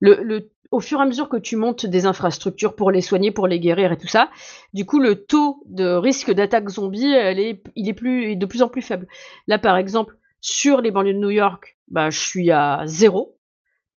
[0.00, 3.46] le, au fur et à mesure que tu montes des infrastructures pour les soigner, pour
[3.46, 4.28] les guérir et tout ça,
[4.72, 8.82] du coup, le taux de risque d'attaque zombie, est, il est, de plus en plus
[8.82, 9.06] faible.
[9.46, 13.38] Là, par exemple, sur les banlieues de New York, bah, je suis à zéro.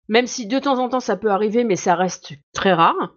[0.07, 3.15] Même si de temps en temps ça peut arriver, mais ça reste très rare.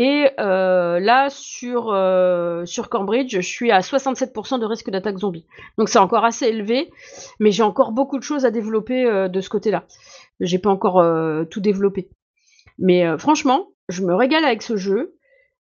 [0.00, 5.44] Et euh, là, sur, euh, sur Cambridge, je suis à 67% de risque d'attaque zombie.
[5.76, 6.92] Donc c'est encore assez élevé,
[7.40, 9.86] mais j'ai encore beaucoup de choses à développer euh, de ce côté-là.
[10.38, 11.04] J'ai pas encore
[11.50, 12.10] tout développé.
[12.78, 15.16] Mais franchement, je me régale avec ce jeu.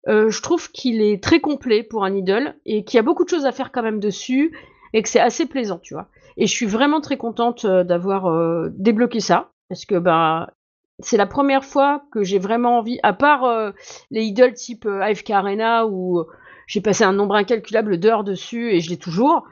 [0.06, 3.30] Je trouve qu'il est très complet pour un idol et qu'il y a beaucoup de
[3.30, 4.56] choses à faire quand même dessus
[4.94, 6.10] et que c'est assez plaisant, tu vois.
[6.38, 10.52] Et je suis vraiment très contente d'avoir débloqué ça parce que bah
[11.00, 13.74] c'est la première fois que j'ai vraiment envie, à part
[14.10, 16.24] les idols type AFK Arena où
[16.68, 19.48] j'ai passé un nombre incalculable d'heures dessus et je l'ai toujours,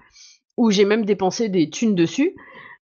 [0.57, 2.35] où j'ai même dépensé des thunes dessus.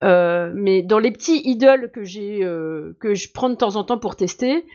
[0.04, 3.84] Euh, mais dans les petits idoles que j'ai euh, que je prends de temps en
[3.84, 4.65] temps pour tester,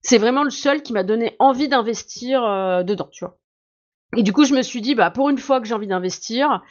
[0.00, 3.36] c'est vraiment le seul qui m'a donné envie d'investir euh, dedans, tu vois.
[4.16, 6.62] Et du coup, je me suis dit, bah pour une fois que j'ai envie d'investir,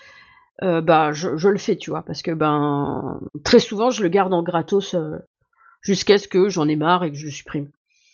[0.62, 4.34] bah je, je, le fais, tu vois, parce que ben très souvent je le garde
[4.34, 4.96] en gratos
[5.84, 7.69] jusqu'à ce que j'en ai marre et que je le supprime.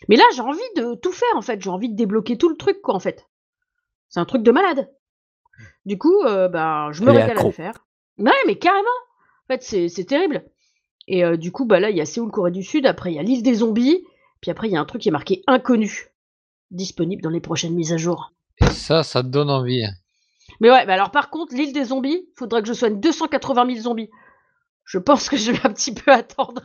[0.10, 2.58] Mais là, j'ai envie de tout faire en fait, j'ai envie de débloquer tout le
[2.58, 3.28] truc quoi en fait.
[4.10, 4.92] C'est un truc de malade.
[5.86, 7.86] Du coup, bah je me régale à le faire.
[8.18, 8.88] Ouais, mais carrément.
[9.50, 10.44] En fait, c'est terrible.
[11.08, 12.86] Et euh, du coup, bah là, il y a Séoul, Corée du Sud.
[12.86, 14.06] Après, il y a l'île des zombies.
[14.42, 16.12] Puis après, il y a un truc qui est marqué inconnu.
[16.70, 18.32] Disponible dans les prochaines mises à jour.
[18.62, 19.84] Et ça, ça te donne envie.
[20.62, 23.66] Mais ouais, mais alors par contre, l'île des zombies, il faudra que je soigne 280
[23.66, 24.10] 000 zombies.
[24.90, 26.64] Je pense que je vais un petit peu attendre.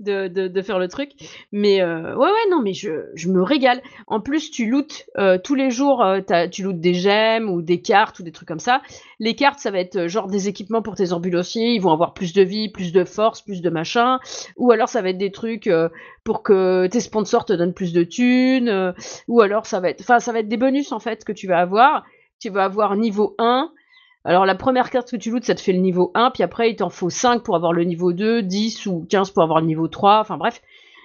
[0.00, 1.10] de, faire le truc.
[1.52, 3.82] Mais euh, ouais, ouais, non, mais je, me régale.
[4.06, 7.82] En plus, tu lootes euh, tous les jours, euh, tu lootes des gemmes ou des
[7.82, 8.80] cartes ou des trucs comme ça.
[9.18, 11.74] Les cartes, ça va être genre des équipements pour tes ambulanciers.
[11.74, 14.20] Ils vont avoir plus de vie, plus de force, plus de machin.
[14.56, 15.68] Ou alors, ça va être des trucs
[16.24, 18.94] pour que tes sponsors te donnent plus de thunes.
[19.26, 21.58] ou alors, ça va être, ça va être des bonus en fait que tu vas
[21.58, 22.06] avoir.
[22.40, 23.70] Tu vas avoir niveau 1
[24.28, 26.70] alors la première carte que tu lootes, ça te fait le niveau 1, puis après
[26.70, 29.66] il t'en faut 5 pour avoir le niveau 2, 10 ou 15 pour avoir le
[29.66, 30.60] niveau 3, enfin bref.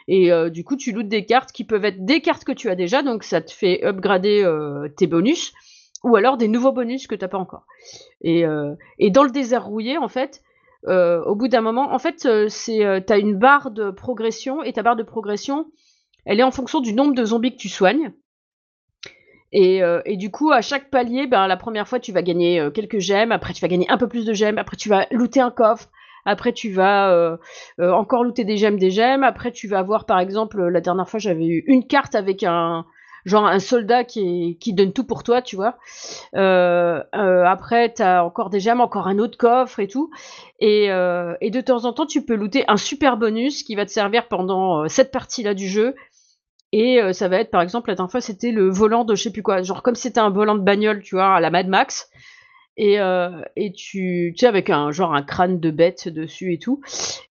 [0.10, 2.70] Et euh, du coup, tu lootes des cartes qui peuvent être des cartes que tu
[2.70, 5.54] as déjà, donc ça te fait upgrader euh, tes bonus,
[6.04, 7.66] ou alors des nouveaux bonus que tu n'as pas encore.
[8.20, 10.44] Et, euh, et, dans le désert rouillé, en fait,
[10.86, 14.98] au bout d'un moment, en fait, c'est as une barre de progression, et ta barre
[14.98, 15.68] de progression,
[16.26, 18.12] elle est en fonction du nombre de zombies que tu soignes.
[19.56, 22.72] Euh, et, du coup, à chaque palier, ben, la première fois, tu vas gagner euh,
[22.72, 25.42] quelques gemmes, après tu vas gagner un peu plus de gemmes, après tu vas looter
[25.42, 25.90] un coffre,
[26.26, 27.38] après tu vas euh,
[27.80, 31.20] encore looter des gemmes, des gemmes, après tu vas avoir, par exemple, la dernière fois,
[31.20, 32.86] j'avais eu une carte avec un,
[33.26, 35.78] genre un soldat qui, qui donne tout pour toi, tu vois.
[36.36, 40.10] Euh, euh, après, t'as encore des gemmes, encore un autre coffre et tout.
[40.60, 43.86] Et, euh, et, de temps en temps, tu peux looter un super bonus qui va
[43.86, 45.96] te servir pendant cette partie-là du jeu.
[46.76, 49.32] Et ça va être, par exemple, la dernière fois, c'était le volant de je sais
[49.32, 49.62] plus quoi.
[49.62, 52.10] Genre comme c'était un volant de bagnole, tu vois, à la Mad Max.
[52.76, 56.58] Et, euh, et tu, tu sais, avec un genre un crâne de bête dessus et
[56.58, 56.82] tout.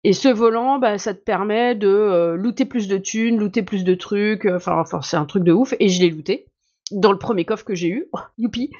[0.04, 3.84] Et ce volant, bah, ça te permet de euh, looter plus de thunes, looter plus
[3.84, 4.46] de trucs.
[4.46, 5.74] Euh, enfin, enfin c'est un truc de ouf.
[5.80, 6.46] Et je l'ai looté
[6.92, 8.06] dans le premier coffre que j'ai eu.
[8.12, 8.70] Oh, youpi.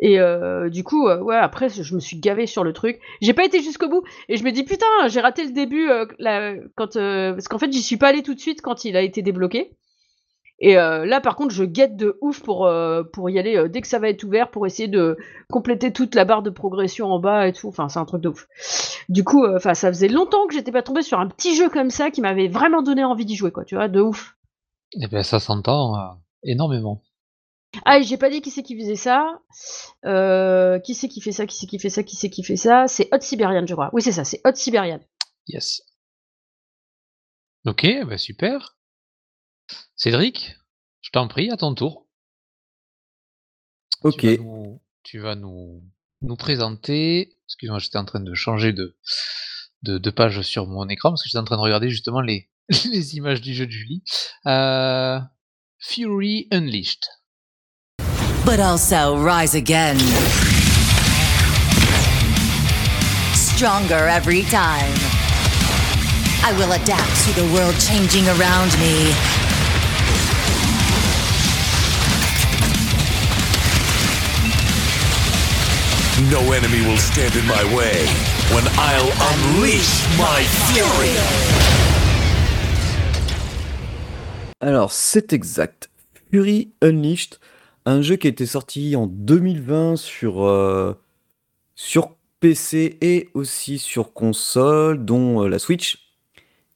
[0.00, 2.98] Et euh, du coup, euh, ouais, après, je me suis gavé sur le truc.
[3.20, 4.02] J'ai pas été jusqu'au bout.
[4.28, 5.88] Et je me dis, putain, j'ai raté le début.
[6.18, 9.02] La, quand, parce qu'en fait, j'y suis pas allé tout de suite quand il a
[9.02, 9.76] été débloqué.
[10.60, 13.68] Et euh, là, par contre, je guette de ouf pour, euh, pour y aller euh,
[13.68, 15.16] dès que ça va être ouvert pour essayer de
[15.50, 17.68] compléter toute la barre de progression en bas et tout.
[17.68, 18.46] Enfin, c'est un truc de ouf.
[19.08, 21.88] Du coup, enfin, ça faisait longtemps que j'étais pas tombé sur un petit jeu comme
[21.88, 23.64] ça qui m'avait vraiment donné envie d'y jouer, quoi.
[23.64, 24.36] Tu vois, de ouf.
[24.92, 27.00] Et eh ben, ça s'entend énormément.
[27.86, 29.40] Ah, j'ai pas dit qui c'est qui faisait ça.
[30.84, 32.86] qui c'est qui fait ça Qui c'est qui fait ça Qui c'est qui fait ça
[32.86, 33.88] C'est Hot Siberian, je crois.
[33.94, 35.00] Oui, c'est ça, c'est Hot Siberian.
[35.46, 35.82] Yes.
[37.64, 38.76] Ok, bah super.
[39.96, 40.56] Cédric,
[41.02, 42.06] je t'en prie, à ton tour.
[44.02, 44.26] Ok.
[45.02, 45.82] Tu vas nous,
[46.22, 47.36] nous, présenter.
[47.46, 48.96] Excuse-moi, j'étais en train de changer de,
[49.82, 53.16] de, page sur mon écran parce que j'étais en train de regarder justement les, les
[53.16, 54.02] images du jeu de Julie.
[54.46, 55.18] Euh,
[55.78, 57.08] Fury Unleashed.
[58.44, 59.98] But also rise again.
[63.34, 64.94] Stronger every time.
[66.42, 69.39] I will adapt to the world changing around me.
[76.28, 78.04] No enemy will stand in my way
[78.52, 81.16] when I'll unleash my fury.
[84.60, 85.88] Alors, c'est exact.
[86.30, 87.38] Fury Unleashed,
[87.86, 90.94] un jeu qui a été sorti en 2020 sur, euh,
[92.40, 96.12] PC et aussi sur console, dont euh, la Switch.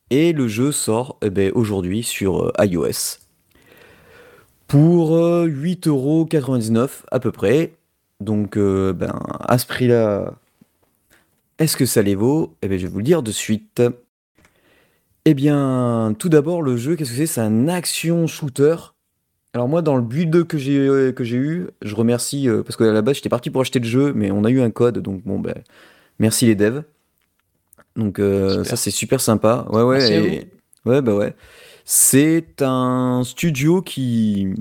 [0.09, 3.19] Et le jeu sort eh ben, aujourd'hui sur euh, iOS.
[4.69, 7.75] Pour 8,99€ à peu près.
[8.25, 10.35] Donc, euh, ben, à ce prix-là,
[11.59, 12.57] est-ce que ça les vaut?
[12.63, 13.83] Eh bien, je vais vous le dire de suite.
[15.27, 17.27] Eh bien, tout d'abord, le jeu, qu'est-ce que c'est?
[17.27, 18.77] C'est un action shooter.
[19.53, 22.77] Alors moi, dans le build que j'ai euh, que j'ai eu, je remercie euh, parce
[22.77, 24.99] qu'à la base, j'étais parti pour acheter le jeu, mais on a eu un code,
[24.99, 25.55] donc bon, ben,
[26.19, 26.83] merci les devs.
[27.95, 29.67] Donc ça, c'est super sympa.
[29.71, 30.49] Ouais, ouais,
[30.85, 31.37] ouais, bah ouais.
[31.85, 34.55] C'est un studio qui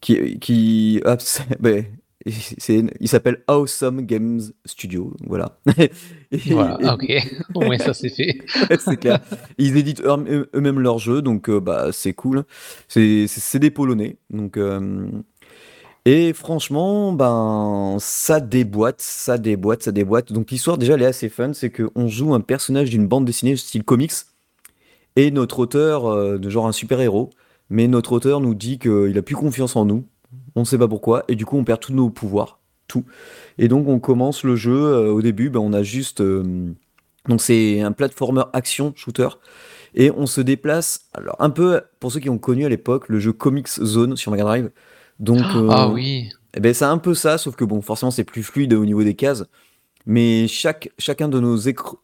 [0.00, 1.18] qui qui ah,
[1.60, 1.84] ben,
[2.26, 5.58] il s'appelle Awesome Games Studio, voilà.
[6.46, 7.12] voilà, ok,
[7.54, 8.38] au moins ça c'est fait.
[8.78, 9.20] c'est clair.
[9.56, 12.44] Ils éditent eux-mêmes leurs jeux, donc euh, bah, c'est cool.
[12.88, 14.56] C'est des Polonais, donc...
[14.56, 15.08] Euh,
[16.04, 20.32] et franchement, ben, ça déboîte, ça déboîte, ça déboîte.
[20.32, 23.56] Donc l'histoire déjà elle est assez fun, c'est qu'on joue un personnage d'une bande dessinée
[23.56, 24.12] style comics,
[25.16, 27.30] et notre auteur, euh, de genre un super-héros,
[27.68, 30.06] mais notre auteur nous dit qu'il a plus confiance en nous,
[30.54, 33.04] on ne sait pas pourquoi, et du coup on perd tous nos pouvoirs, tout.
[33.58, 36.20] Et donc on commence le jeu, euh, au début ben, on a juste...
[36.20, 36.72] Euh,
[37.28, 39.28] donc c'est un platformer action shooter,
[39.94, 43.18] et on se déplace, alors un peu, pour ceux qui ont connu à l'époque, le
[43.20, 44.70] jeu Comics Zone sur Mega Drive.
[45.18, 46.30] Donc, ah euh, oui.
[46.54, 49.02] Eh ben, c'est un peu ça, sauf que bon, forcément c'est plus fluide au niveau
[49.02, 49.44] des cases,
[50.06, 51.58] mais chaque, chacun de nos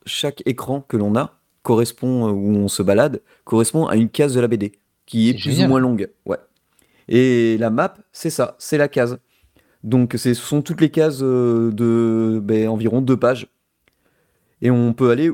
[0.05, 4.41] chaque écran que l'on a correspond, où on se balade, correspond à une case de
[4.41, 4.73] la BD,
[5.07, 6.11] qui est, plus ou moins longue.
[6.27, 6.37] Ouais.
[7.09, 9.19] Et la map, c'est ça, c'est la case.
[9.83, 13.49] Donc ce sont toutes les cases euh, de ben, environ deux pages.
[14.63, 15.31] Et on peut aller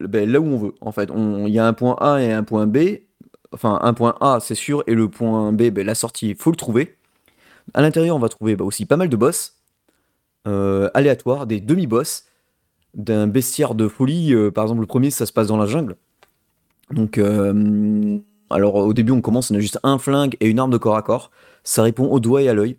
[0.00, 0.74] ben, là où on veut.
[0.80, 2.78] En fait, il y a un point A et un point B.
[3.52, 6.50] Enfin, un point A, c'est sûr, et le point B, ben, la sortie, il faut
[6.50, 6.96] le trouver.
[7.74, 9.54] À l'intérieur, on va trouver aussi pas mal de boss
[10.46, 12.24] euh, aléatoires, des demi-boss,
[12.94, 14.34] d'un bestiaire de folie.
[14.34, 15.96] Euh, par exemple, le premier, ça se passe dans la jungle.
[16.90, 17.18] Donc,
[18.50, 20.96] alors au début on commence, on a juste un flingue et une arme de corps
[20.96, 21.30] à corps.
[21.64, 22.76] Ça répond au doigt et à l'œil.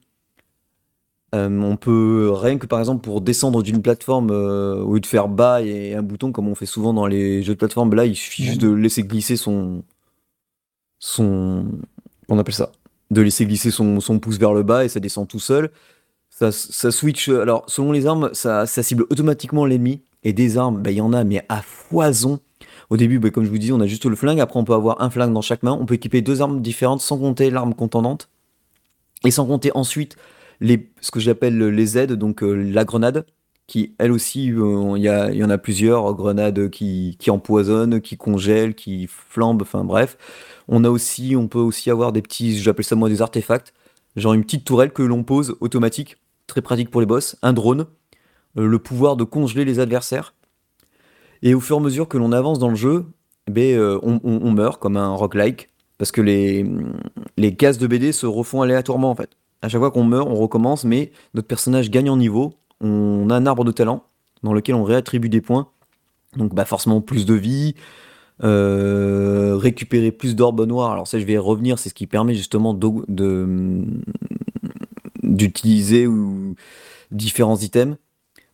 [1.35, 5.05] Euh, on peut, rien que par exemple pour descendre d'une plateforme, euh, au lieu de
[5.05, 8.05] faire bas et un bouton comme on fait souvent dans les jeux de plateforme, là
[8.05, 9.83] il suffit juste de laisser glisser son.
[10.97, 11.65] son.
[12.29, 12.71] on appelle ça
[13.11, 15.71] De laisser glisser son, pouce vers le bas et ça descend tout seul.
[16.29, 16.51] Ça,
[16.91, 17.29] switch.
[17.29, 20.01] Alors selon les armes, ça, cible automatiquement l'ennemi.
[20.23, 22.39] Et des armes, bah, il y en a, mais à foison.
[22.89, 24.39] Au début, bah, comme je vous disais, on a juste le flingue.
[24.39, 25.77] Après, on peut avoir un flingue dans chaque main.
[25.79, 28.29] On peut équiper deux armes différentes sans compter l'arme contendante.
[29.25, 30.15] Et sans compter ensuite
[30.61, 33.25] ce que j'appelle les aides, donc euh, la grenade,
[33.67, 39.61] qui, elle aussi, il y, en a plusieurs, grenades qui, empoisonnent, qui congèlent, qui flambent,
[39.61, 40.17] enfin bref.
[40.67, 43.73] On peut aussi avoir des petits, j'appelle ça moi des artefacts,
[44.15, 47.85] genre une petite tourelle que l'on pose automatique, très pratique pour les boss, un drone,
[48.55, 50.33] le pouvoir de congeler les adversaires.
[51.41, 53.05] Et au fur et à mesure que l'on avance dans le jeu,
[53.49, 56.65] ben, on, on, meurt comme un roguelike, parce que les,
[57.57, 59.29] cases de BD se refont aléatoirement en fait.
[59.61, 63.35] À chaque fois qu'on meurt, on recommence, mais notre personnage gagne en niveau, on a
[63.35, 64.03] un arbre de talent
[64.41, 65.67] dans lequel on réattribue des points.
[66.37, 67.75] Donc bah forcément plus de vie,
[68.43, 70.91] euh, récupérer plus d'orbes noirs.
[70.91, 72.73] Alors ça je vais revenir, c'est ce qui permet justement
[75.23, 76.07] d'utiliser
[77.11, 77.97] différents items.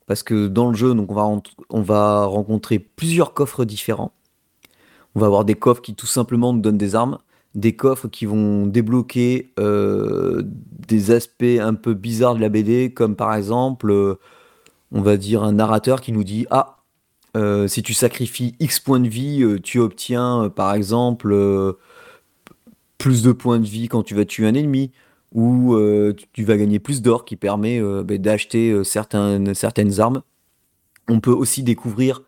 [0.08, 4.12] Parce que dans le jeu, donc on va, on va rencontrer plusieurs coffres différents.
[5.16, 7.18] On va avoir des coffres qui tout simplement nous donnent des armes,
[7.56, 13.16] des coffres qui vont débloquer euh, des aspects un peu bizarres de la BD, comme
[13.16, 14.20] par exemple, euh,
[14.92, 16.78] on va dire un narrateur qui nous dit Ah,
[17.38, 21.34] euh, si tu sacrifies X points de vie, tu obtiens par exemple
[22.98, 24.92] plus de points de vie quand tu vas tuer un ennemi,
[25.36, 25.78] ou
[26.34, 30.24] tu vas gagner plus d'or qui permet bah, d'acheter certaines, certaines armes.
[31.08, 32.24] On peut aussi découvrir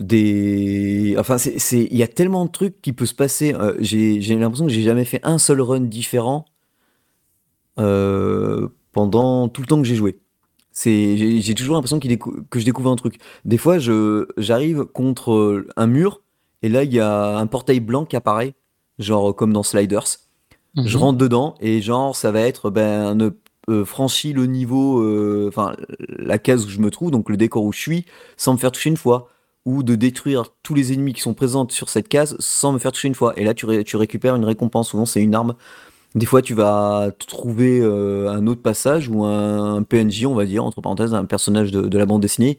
[0.00, 3.54] des enfin il y a tellement de trucs qui peuvent se passer.
[3.54, 6.44] Euh, j'ai l'impression que j'ai jamais fait un seul run différent
[7.78, 10.20] euh, pendant tout le temps que j'ai joué.
[10.74, 12.08] J'ai toujours l'impression que
[12.60, 13.18] je découvre un truc.
[13.44, 16.22] Des fois j'arrive contre un mur
[16.62, 18.54] et là il y a un portail blanc qui apparaît
[18.98, 20.25] genre comme dans Sliders
[20.76, 21.02] je mhm.
[21.02, 23.32] rentre dedans et genre ça va être ben
[23.68, 27.72] euh, franchi le niveau enfin la case où je me trouve donc le décor où
[27.72, 28.04] je suis
[28.36, 29.28] sans me faire toucher une fois
[29.66, 32.92] ou de détruire tous les ennemis qui sont présents sur cette case sans me faire
[32.92, 33.34] toucher une fois.
[33.36, 34.90] Et là, tu, tu récupères une récompense.
[34.90, 35.56] Souvent, c'est une arme.
[36.14, 40.64] Des fois, tu vas trouver euh, un autre passage ou un, PNJ, on va dire,
[40.64, 42.58] entre parenthèses, un personnage de, la bande dessinée,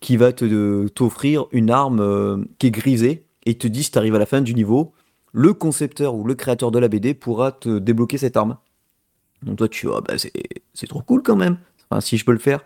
[0.00, 3.98] qui va te t'offrir une arme euh, qui est grisée et te dit si tu
[3.98, 4.92] arrives à la fin du niveau,
[5.38, 8.56] le concepteur ou le créateur de la BD pourra te débloquer cette arme.
[9.42, 11.58] Donc toi, tu vois, bah, c'est trop cool quand même.
[12.00, 12.60] Si je peux le faire.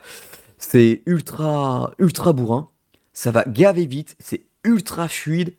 [0.58, 2.68] C'est ultra, ultra bourrin
[3.12, 5.54] ça va gaver vite, c'est ultra fluide,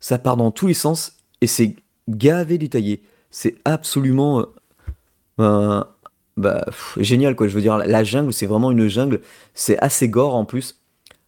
[0.00, 1.76] ça part dans tous les sens et c'est
[2.08, 3.02] gavé détaillé.
[3.30, 4.44] C'est absolument
[5.38, 5.84] euh,
[6.36, 6.64] bah,
[6.96, 7.46] génial quoi.
[7.46, 9.20] Je veux dire, la jungle, c'est vraiment une jungle.
[9.54, 10.80] C'est assez gore en plus.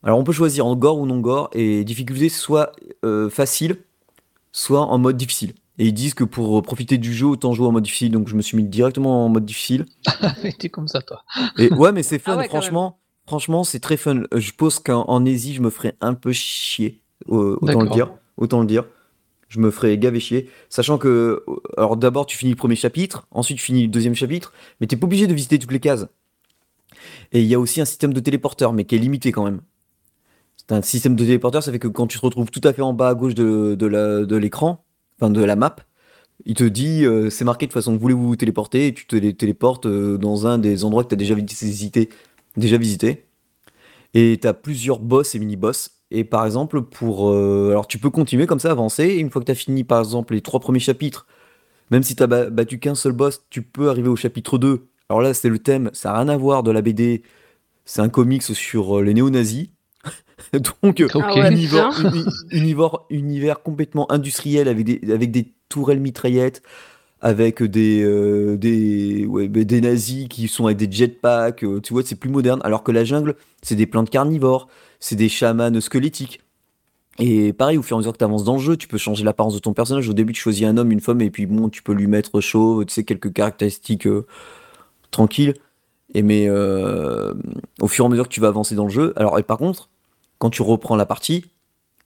[0.03, 2.73] Alors on peut choisir en gore ou non gore et difficulté soit
[3.05, 3.77] euh, facile,
[4.53, 5.55] soit en mode difficile.
[5.79, 8.12] Et ils disent que pour profiter du jeu, autant jouer en mode difficile.
[8.12, 9.87] Donc je me suis mis directement en mode difficile.
[10.59, 11.25] T'es comme ça, toi.
[11.59, 12.99] Et ouais, mais c'est fun, ah franchement.
[13.27, 14.23] Franchement, c'est très fun.
[14.35, 17.01] Euh, je pense qu'en Asie, je me ferais un peu chier.
[17.27, 18.12] autant le dire.
[18.37, 18.85] Autant le dire.
[19.49, 20.51] Je me ferais gaver chier.
[20.69, 24.15] Sachant que, euh, alors d'abord, tu finis le premier chapitre, ensuite tu finis le deuxième
[24.15, 26.07] chapitre, mais t'es pas obligé de visiter toutes les cases.
[27.33, 29.61] Et il y a aussi un système de téléporteur, mais qui est limité quand même.
[30.68, 32.83] C'est un système de téléporteur, ça fait que quand tu te retrouves tout à fait
[32.83, 34.85] en bas à gauche de, l'écran,
[35.18, 35.77] enfin de la map,
[36.44, 39.87] il te dit, euh, c'est marqué de façon, voulez-vous vous téléporter, et tu te téléportes
[39.87, 42.09] dans un des endroits que tu as déjà visité
[42.57, 43.27] déjà visité.
[44.14, 45.90] Et tu as plusieurs boss et mini-boss.
[46.11, 47.31] Et par exemple, pour.
[47.31, 49.05] Euh, alors tu peux continuer comme ça, avancer.
[49.05, 51.27] Et une fois que tu as fini, par exemple, les trois premiers chapitres,
[51.90, 54.88] même si tu as battu qu'un seul boss, tu peux arriver au chapitre 2.
[55.09, 57.22] Alors là, c'est le thème, ça n'a rien à voir de la BD.
[57.85, 59.70] C'est un comics sur euh, les néo-nazis.
[60.83, 66.62] Donc, euh, ah univers, univers, complètement industriel avec des, avec des tourelles mitraillettes,
[67.20, 71.92] avec des, euh, des, ouais, bah, des nazis qui sont avec des jetpacks, euh, tu
[71.92, 72.61] vois, c'est plus moderne.
[72.64, 74.68] Alors que la jungle, c'est des plantes carnivores,
[75.00, 76.40] c'est des chamans squelettiques.
[77.18, 78.98] Et pareil, au fur et à mesure que tu avances dans le jeu, tu peux
[78.98, 80.09] changer l'apparence de ton personnage.
[80.09, 82.40] Au début, tu choisis un homme, une femme, et puis bon, tu peux lui mettre
[82.40, 84.26] chauve, tu sais, quelques caractéristiques euh,
[85.11, 85.55] tranquilles.
[86.14, 89.38] Et mais au fur et à mesure que tu vas avancer dans le jeu, alors
[89.38, 89.88] et par contre,
[90.42, 91.44] quand tu reprends la partie,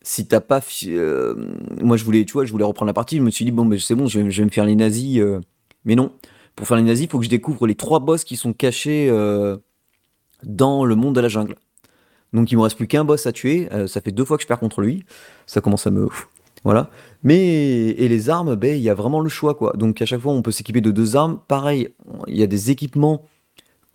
[0.03, 0.61] si t'as pas.
[0.89, 1.35] Euh,
[1.81, 3.17] moi, je voulais, tu vois, je voulais reprendre la partie.
[3.17, 5.21] Je me suis dit, bon, mais c'est bon, je vais, me faire les nazis.
[5.21, 5.41] Euh.
[5.87, 6.13] Mais non.
[6.55, 9.09] Pour faire les nazis, il faut que je découvre les trois boss qui sont cachés
[9.09, 9.57] euh,
[10.43, 11.57] dans le monde de la jungle.
[12.35, 13.71] Donc, il me reste plus qu'un boss à tuer.
[13.87, 15.07] ça fait deux fois que je perds contre lui.
[15.47, 16.07] Ça commence à me.
[16.63, 16.91] Voilà.
[17.23, 17.89] Mais.
[17.89, 19.73] Et les armes, ben, il y a vraiment le choix, quoi.
[19.79, 21.41] Donc, à chaque fois, on peut s'équiper de deux armes.
[21.49, 21.89] Pareil,
[22.27, 23.25] il y a des équipements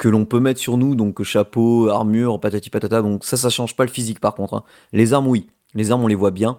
[0.01, 3.03] que l'on peut mettre sur nous, donc chapeau, armure, patati patata.
[3.03, 4.55] Donc ça, ça change pas le physique par contre.
[4.55, 4.63] Hein.
[4.93, 5.47] Les armes, oui.
[5.75, 6.57] Les armes, on les voit bien.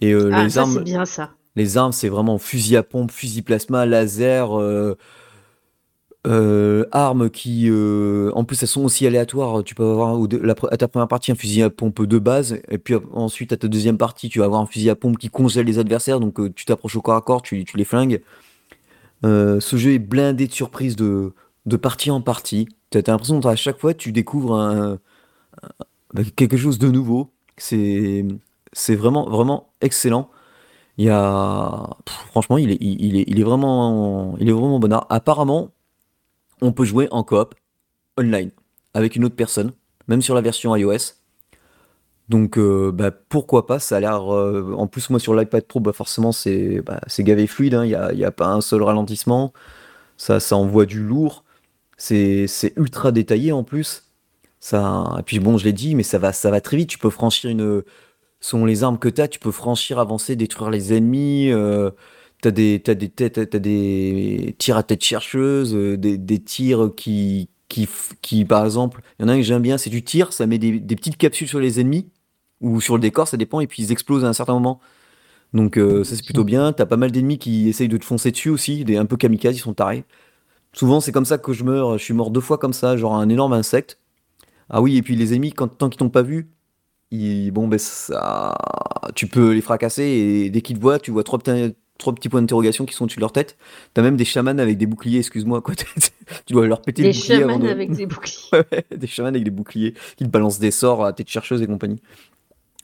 [0.00, 1.32] Et euh, ah, les armes, bien ça.
[1.56, 4.96] Les armes, c'est vraiment fusil à pompe, fusil plasma, laser, euh,
[6.26, 9.62] euh, armes qui, en plus, elles sont aussi aléatoires.
[9.62, 10.18] Tu peux avoir
[10.70, 13.68] à ta première partie un fusil à pompe de base, et puis ensuite à ta
[13.68, 16.18] deuxième partie, tu vas avoir un fusil à pompe qui congèle les adversaires.
[16.18, 18.22] Donc tu t'approches au corps à corps, tu, tu les flingues.
[19.22, 21.34] ce jeu est blindé de surprises de,
[21.66, 22.68] de partie en partie.
[22.90, 24.98] Tu as, l'impression qu'à chaque fois, tu découvres
[26.12, 27.30] bah, quelque chose de nouveau.
[27.56, 28.26] C'est
[28.88, 30.30] vraiment vraiment excellent.
[30.98, 34.94] Franchement, il est vraiment il est.
[35.10, 35.70] Apparemment,
[36.60, 37.54] on peut jouer en coop
[38.18, 38.50] online
[38.94, 39.72] avec une autre personne,
[40.08, 41.14] même sur la version iOS.
[42.28, 44.32] Donc euh, bah, pourquoi pas, ça a l'air...
[44.32, 47.84] euh, en plus moi sur l'iPad Pro, bah, forcément c'est bah, gavé fluide, hein.
[47.84, 49.52] il n'y a pas un seul ralentissement,
[50.16, 51.44] ça, ça envoie du lourd,
[51.96, 54.04] c'est ultra détaillé en plus.
[54.60, 56.98] Ça, et puis bon, je l'ai dit, mais ça va, ça va très vite, tu
[56.98, 57.82] peux franchir une...
[58.40, 61.90] Selon les armes que tu as, tu peux franchir, avancer, détruire les ennemis, euh,
[62.42, 67.48] des, t'as des, t'as, t'as des tirs à tête chercheuse, euh, des, des tirs qui,
[67.68, 67.88] qui,
[68.20, 70.46] qui, par exemple, il y en a un que j'aime bien, c'est tu tires, ça
[70.46, 72.10] met des, des petites capsules sur les ennemis,
[72.60, 74.80] ou sur le décor, ça dépend, et puis ils explosent à un certain moment.
[75.52, 76.72] Donc euh, ça c'est plutôt bien.
[76.72, 79.56] T'as pas mal d'ennemis qui essayent de te foncer dessus aussi, des un peu kamikazes,
[79.56, 80.04] ils sont tarés.
[80.74, 81.96] Souvent c'est comme ça que je meurs.
[81.96, 83.98] Je suis mort deux fois comme ça, genre un énorme insecte.
[84.68, 86.50] Ah oui, et puis les ennemis, quand, tant qu'ils t'ont pas vu,
[87.10, 88.54] ils, bon ben ça,
[89.14, 92.28] tu peux les fracasser et dès qu'ils te voient, tu vois trois petits, trois petits
[92.28, 93.56] points d'interrogation qui sont au-dessus de leur tête.
[93.94, 95.74] T'as même des chamans avec des boucliers, excuse-moi quoi.
[96.46, 97.68] tu dois leur péter Des le bouclier chamans de.
[97.68, 98.48] avec des boucliers.
[98.52, 101.66] Ouais, des chamans avec des boucliers qui te balancent des sorts à tête chercheuse et
[101.66, 102.00] compagnie.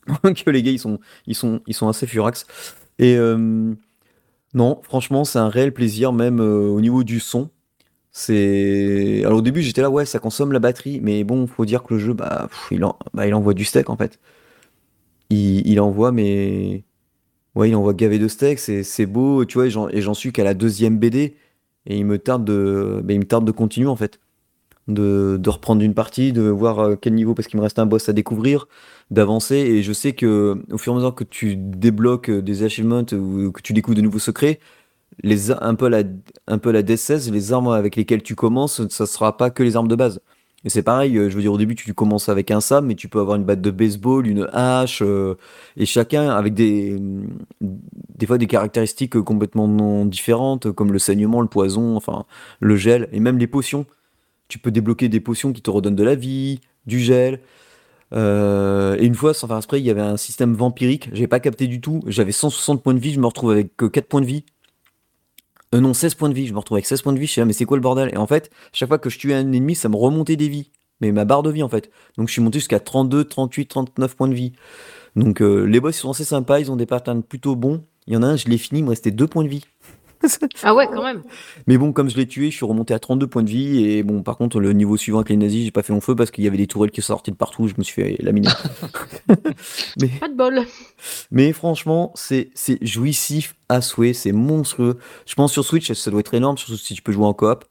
[0.23, 2.45] Donc les gars, ils sont, ils sont, ils sont assez furax.
[2.99, 3.73] Et euh,
[4.53, 7.49] non, franchement, c'est un réel plaisir, même euh, au niveau du son.
[8.13, 9.21] C'est.
[9.25, 11.93] Alors au début, j'étais là, ouais, ça consomme la batterie, mais bon, faut dire que
[11.93, 14.19] le jeu, bah, il, en- bah, il envoie du steak en fait.
[15.29, 16.83] Il, il envoie, mais.
[17.55, 20.31] Ouais, il envoie gavé de steak, c'est beau, tu vois, et j'en et j'en suis
[20.33, 21.35] qu'à la deuxième BD,
[21.87, 24.19] et il me tarde de, bah, il me tarde de continuer en fait
[24.87, 27.85] de, de reprendre une partie, de voir euh, quel niveau, parce qu'il me reste un
[27.87, 28.67] boss à découvrir,
[29.11, 29.55] d'avancer.
[29.57, 33.03] Et je sais que au fur et à mesure que tu débloques euh, des achievements
[33.13, 34.59] ou que tu découvres de nouveaux secrets,
[35.21, 36.03] les, un peu la,
[36.47, 39.75] un peu la DS16, les armes avec lesquelles tu commences, ça sera pas que les
[39.75, 40.21] armes de base.
[40.63, 42.95] Et c'est pareil, euh, je veux dire, au début, tu commences avec un sabre, mais
[42.95, 45.35] tu peux avoir une batte de baseball, une hache, euh,
[45.75, 46.97] et chacun avec des,
[47.61, 52.25] des fois des caractéristiques complètement non différentes, comme le saignement, le poison, enfin,
[52.59, 53.85] le gel, et même les potions.
[54.49, 57.39] Tu peux débloquer des potions qui te redonnent de la vie, du gel.
[58.13, 61.09] Euh, et une fois, sans faire exprès, il y avait un système vampirique.
[61.13, 62.01] J'avais pas capté du tout.
[62.07, 64.43] J'avais 160 points de vie, je me retrouve avec que 4 points de vie.
[65.73, 66.47] Euh, non, 16 points de vie.
[66.47, 67.27] Je me retrouve avec 16 points de vie.
[67.27, 68.09] Je sais, mais c'est quoi le bordel?
[68.13, 70.71] Et en fait, chaque fois que je tuais un ennemi, ça me remontait des vies.
[70.99, 71.89] Mais ma barre de vie, en fait.
[72.17, 74.53] Donc je suis monté jusqu'à 32, 38, 39 points de vie.
[75.15, 76.59] Donc euh, les boss, ils sont assez sympas.
[76.59, 77.85] Ils ont des patterns plutôt bons.
[78.07, 79.63] Il y en a un, je l'ai fini, il me restait 2 points de vie.
[80.63, 81.21] Ah ouais, quand même.
[81.67, 83.83] Mais bon, comme je l'ai tué, je suis remonté à 32 points de vie.
[83.85, 86.15] Et bon, par contre, le niveau suivant avec les nazis, j'ai pas fait long feu
[86.15, 87.67] parce qu'il y avait des tourelles qui sortaient de partout.
[87.67, 88.49] Je me suis fait laminer.
[89.99, 90.61] mais, Pas de bol.
[91.31, 92.51] mais franchement, c'est
[92.81, 94.13] jouissif à souhait.
[94.13, 94.97] C'est monstrueux.
[95.25, 97.65] Je pense sur Switch, ça doit être énorme, surtout si tu peux jouer en coop.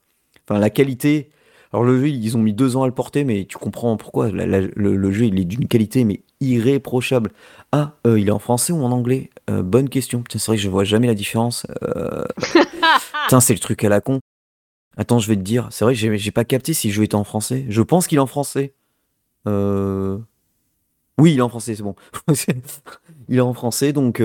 [0.47, 1.29] Enfin, la qualité.
[1.73, 4.29] Alors, le jeu, ils ont mis deux ans à le porter, mais tu comprends pourquoi.
[4.31, 7.31] La- la- le, le jeu, il est d'une qualité, mais irréprochable.
[7.71, 9.29] Ah, euh, il est en français ou en anglais?
[9.49, 10.21] Euh, Bonne question.
[10.21, 11.65] Putain, c'est vrai que je vois jamais la différence.
[11.83, 12.25] Euh,
[13.23, 14.19] Putain, c'est le truc à la con.
[14.97, 15.67] Attends, je vais te dire.
[15.71, 17.65] C'est vrai que j'ai j'ai pas capté si jeu était en français.
[17.69, 18.73] Je pense qu'il est en français.
[21.17, 21.95] Oui, il est en français, c'est bon.
[23.29, 24.21] il est en français, donc.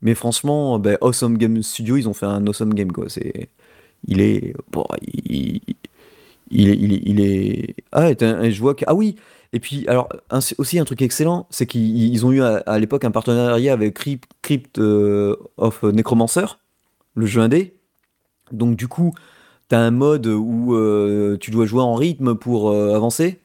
[0.00, 3.08] Mais franchement, ben, Awesome Game Studio, ils ont fait un awesome game, quoi.
[3.08, 3.50] C'est.
[4.06, 4.54] Il est.
[4.70, 5.60] Bon, il...
[6.50, 6.76] il est.
[6.76, 7.02] Il est.
[7.04, 7.74] Il est...
[7.92, 8.84] Ah, je vois que.
[8.86, 9.16] Ah oui!
[9.52, 12.78] Et puis, alors, un- aussi un truc excellent, c'est qu'ils ils ont eu à, à
[12.78, 16.58] l'époque un partenariat avec Crypt, Crypt euh, of Necromancer,
[17.14, 17.74] le jeu indé.
[18.52, 19.14] Donc, du coup,
[19.68, 23.40] t'as un mode où euh, tu dois jouer en rythme pour euh, avancer.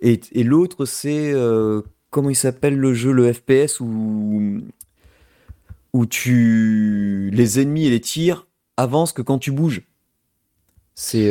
[0.00, 1.32] Et, et l'autre, c'est.
[2.10, 4.60] comment il s'appelle le jeu, le FPS, où,
[5.92, 7.30] où tu.
[7.32, 8.46] Les ennemis et les tirs
[8.76, 9.82] avancent que quand tu bouges.
[10.94, 11.30] C'est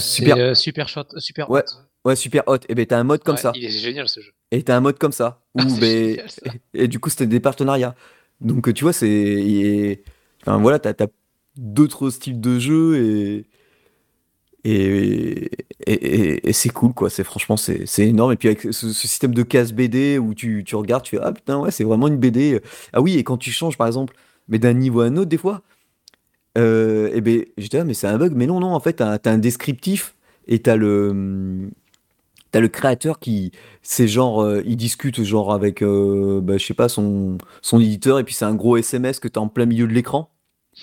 [0.00, 0.56] super.
[0.56, 1.87] Super shot, super Ouais, hot.
[2.08, 2.58] Ouais, super hot.
[2.68, 3.52] Et ben, t'as un mode comme Ouais, ça.
[3.54, 4.32] Il est génial ce jeu.
[4.50, 5.42] Et t'as un mode comme ça.
[5.54, 6.42] Où, Ah, ben, génial, ça.
[6.74, 7.94] et, et du coup, c'était des partenariats.
[8.40, 9.08] Donc, tu vois, c'est.
[9.08, 10.02] et-
[10.42, 11.06] Enfin, voilà, t'as, t'as
[11.56, 13.46] d'autres styles de jeu et.
[14.64, 15.50] Et,
[15.86, 17.10] et, et- et c'est cool, quoi.
[17.10, 18.32] C'est, franchement, c'est, c'est énorme.
[18.32, 21.22] Et puis, avec ce, ce système de case BD où tu, tu regardes, tu fais
[21.22, 22.60] Ah putain, ouais, c'est vraiment une BD.
[22.92, 24.14] Ah oui, et quand tu changes, par exemple,
[24.48, 25.62] mais d'un niveau à un autre, des fois,
[26.58, 28.32] euh, et ben, j'étais là, mais c'est un bug.
[28.34, 30.16] Mais non, non, en fait, t'as, t'as un descriptif
[30.48, 31.70] et t'as le.
[32.50, 36.74] T'as le créateur qui, c'est genre, euh, il discute genre avec, euh, bah, je sais
[36.74, 39.86] pas, son, son éditeur, et puis c'est un gros SMS que t'as en plein milieu
[39.86, 40.30] de l'écran.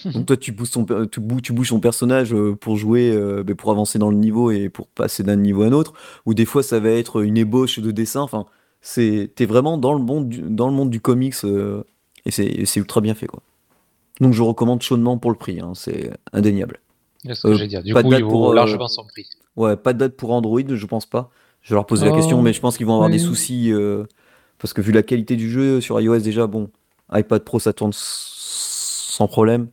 [0.05, 3.43] Donc toi, tu bouges ton, tu bouges, tu bouges ton personnage euh, pour jouer, euh,
[3.43, 5.93] bah, pour avancer dans le niveau et pour passer d'un niveau à un autre.
[6.26, 8.22] Ou des fois, ça va être une ébauche de dessin.
[8.22, 8.45] Enfin,
[8.82, 11.36] c'est, t'es vraiment dans le monde du, dans le monde du comics
[12.26, 13.41] et c'est, ultra bien fait, quoi.
[14.22, 16.80] Donc je recommande chaudement pour le prix, hein, c'est indéniable.
[17.24, 17.84] C'est ce que Euh, dire.
[17.84, 19.28] Du pas de coup, il date vaut pour, largement son prix.
[19.55, 21.32] Ouais, pas de date pour Android, je pense pas.
[21.66, 23.72] Je vais leur poser la question, Oh, mais je pense qu'ils vont avoir des soucis
[23.74, 24.03] euh,
[24.59, 26.70] parce que vu la qualité du jeu sur iOS déjà, bon,
[27.11, 29.68] iPad Pro ça tourne sans problème.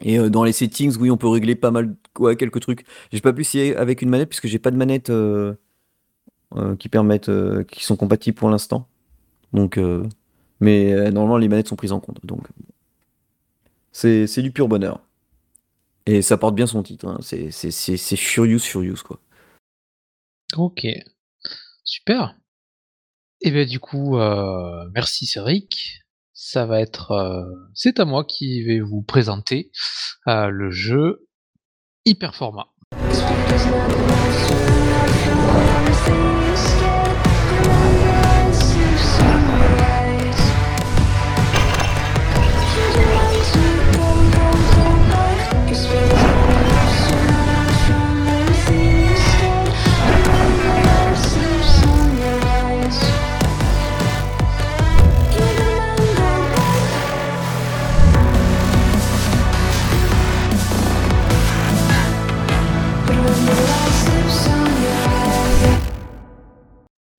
[0.00, 2.86] Et euh, dans les settings, oui, on peut régler pas mal, ouais, quelques trucs.
[3.12, 5.52] J'ai pas pu essayer avec une manette puisque j'ai pas de manette euh,
[6.78, 7.30] qui permettent,
[7.68, 8.88] qui sont compatibles pour l'instant.
[9.52, 9.78] Donc,
[10.60, 12.24] mais normalement les manettes sont prises en compte.
[12.24, 12.46] Donc,
[13.92, 15.00] c'est du pur bonheur.
[16.06, 17.06] Et ça porte bien son titre.
[17.06, 17.18] hein.
[17.20, 19.18] C'est Furious Furious quoi.
[20.56, 20.86] Ok,
[21.84, 22.36] super.
[23.40, 26.02] Et bien du coup, euh, merci Cédric.
[26.32, 27.44] Ça va être, euh,
[27.74, 29.70] c'est à moi qui vais vous présenter
[30.26, 31.28] euh, le jeu
[32.04, 32.68] Hyperformat.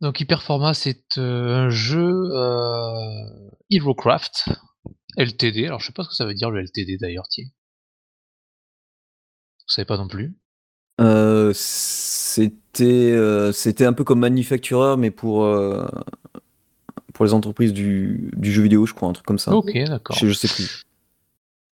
[0.01, 3.29] Donc Hyperformat, c'est euh, un jeu euh,
[3.69, 4.49] HeroCraft
[5.17, 5.67] LTD.
[5.67, 7.45] Alors je sais pas ce que ça veut dire le LTD d'ailleurs, tiens.
[9.59, 10.35] Vous savez pas non plus.
[10.99, 15.87] Euh, c'était euh, c'était un peu comme manufactureur, mais pour, euh,
[17.13, 19.53] pour les entreprises du, du jeu vidéo, je crois, un truc comme ça.
[19.53, 20.15] Ok, d'accord.
[20.17, 20.83] Je, je sais plus.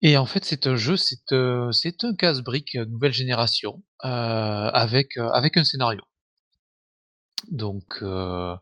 [0.00, 4.08] Et en fait, c'est un jeu, c'est euh, c'est un casse-brique euh, nouvelle génération euh,
[4.08, 6.00] avec euh, avec un scénario.
[7.50, 8.56] Donc, euh,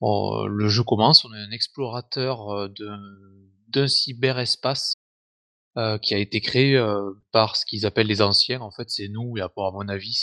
[0.00, 2.68] le jeu commence, on est un explorateur euh,
[3.68, 4.94] d'un cyberespace
[5.76, 6.78] euh, qui a été créé
[7.32, 8.60] par ce qu'ils appellent les anciens.
[8.60, 10.14] En fait, c'est nous, et à mon avis,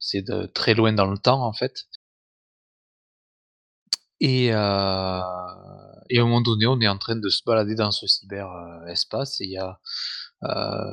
[0.00, 1.86] c'est très loin dans le temps, en fait.
[4.20, 5.24] Et, et à
[6.10, 9.50] un moment donné, on est en train de se balader dans ce cyberespace et il
[9.50, 9.80] y a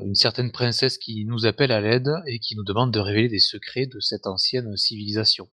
[0.03, 3.39] une certaine princesse qui nous appelle à l'aide et qui nous demande de révéler des
[3.39, 5.47] secrets de cette ancienne civilisation.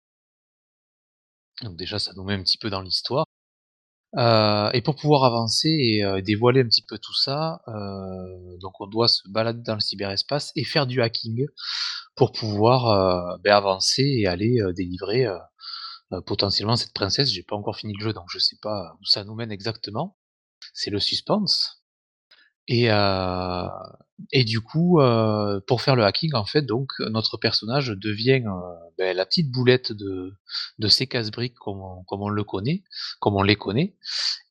[1.63, 3.25] Donc déjà, ça nous met un petit peu dans l'histoire.
[4.15, 8.79] Euh, et pour pouvoir avancer et euh, dévoiler un petit peu tout ça, euh, donc
[8.79, 11.45] on doit se balader dans le cyberespace et faire du hacking
[12.15, 15.27] pour pouvoir ben, avancer et aller délivrer
[16.25, 17.29] potentiellement cette princesse.
[17.31, 20.17] J'ai pas encore fini le jeu, donc je sais pas où ça nous mène exactement.
[20.73, 21.76] C'est le suspense.
[22.67, 23.67] Et, euh,
[24.31, 28.43] et du coup, euh, pour faire le hacking, en fait, donc notre personnage devient
[28.97, 30.33] ben, la petite boulette de,
[30.79, 32.83] de ces casse-briques comme on, comme on le connaît,
[33.19, 33.95] comme on les connaît,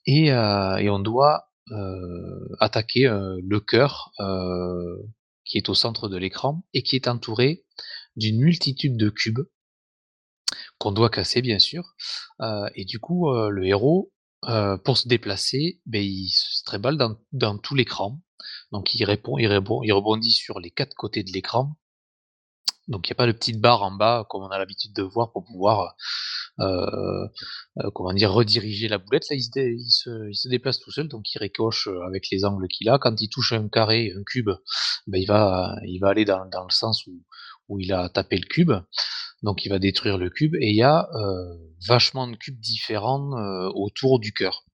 [0.07, 1.51] et, et on doit
[2.61, 4.13] attaquer le cœur
[5.45, 7.65] qui est au centre de l'écran et qui est entouré
[8.15, 9.41] d'une multitude de cubes
[10.79, 11.97] qu'on doit casser bien sûr.
[12.77, 14.13] Et du coup, le héros,
[14.49, 18.21] euh, pour se déplacer, ben, il se tréballe dans, dans tout l'écran.
[18.73, 21.77] Donc il répond, il rebondit sur les quatre côtés de l'écran.
[22.89, 25.03] Donc il n'y a pas de petite barre en bas comme on a l'habitude de
[25.03, 25.97] voir pour pouvoir
[26.61, 27.27] euh,
[27.79, 27.91] euh,
[28.29, 29.25] rediriger la boulette.
[29.31, 32.99] Là il se, déplace tout seul, donc il récoche avec les angles qu'il a.
[32.99, 34.51] Quand il touche un carré, un cube,
[35.09, 37.05] ben, il va aller dans, le sens
[37.69, 38.73] où il a tapé le cube.
[39.43, 41.57] Donc il va détruire le cube et il y a euh,
[41.87, 44.65] vachement de cubes différents euh, autour du cœur.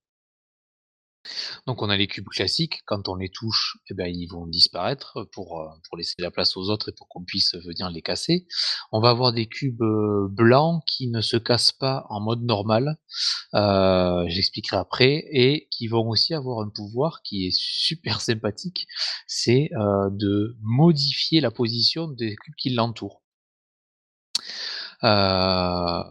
[1.69, 5.29] Donc on a les cubes classiques, quand on les touche, eh ben, ils vont disparaître
[5.33, 8.47] pour, euh, pour laisser la place aux autres et pour qu'on puisse venir les casser.
[8.91, 9.85] On va avoir des cubes
[10.31, 12.97] blancs qui ne se cassent pas en mode normal,
[14.29, 18.89] j'expliquerai après, et qui vont aussi avoir un pouvoir qui est super sympathique,
[19.29, 23.22] c'est de modifier la position des cubes qui l'entourent.
[25.05, 26.03] Euh,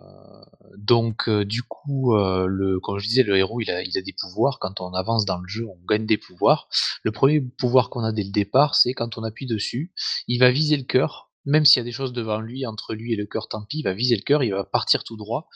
[0.78, 4.60] donc euh, du coup, euh, le, comme je disais, le héros il a, des pouvoirs.
[4.60, 6.68] Quand on avance dans le jeu, on gagne des pouvoirs.
[7.04, 9.94] Le premier pouvoir qu'on a dès le départ, c'est quand on appuie dessus,
[10.28, 11.30] il va viser le cœur.
[11.46, 13.80] Même s'il y a des choses devant lui, entre lui et le cœur, tant pis,
[13.80, 15.50] il va viser le cœur, il va partir tout droit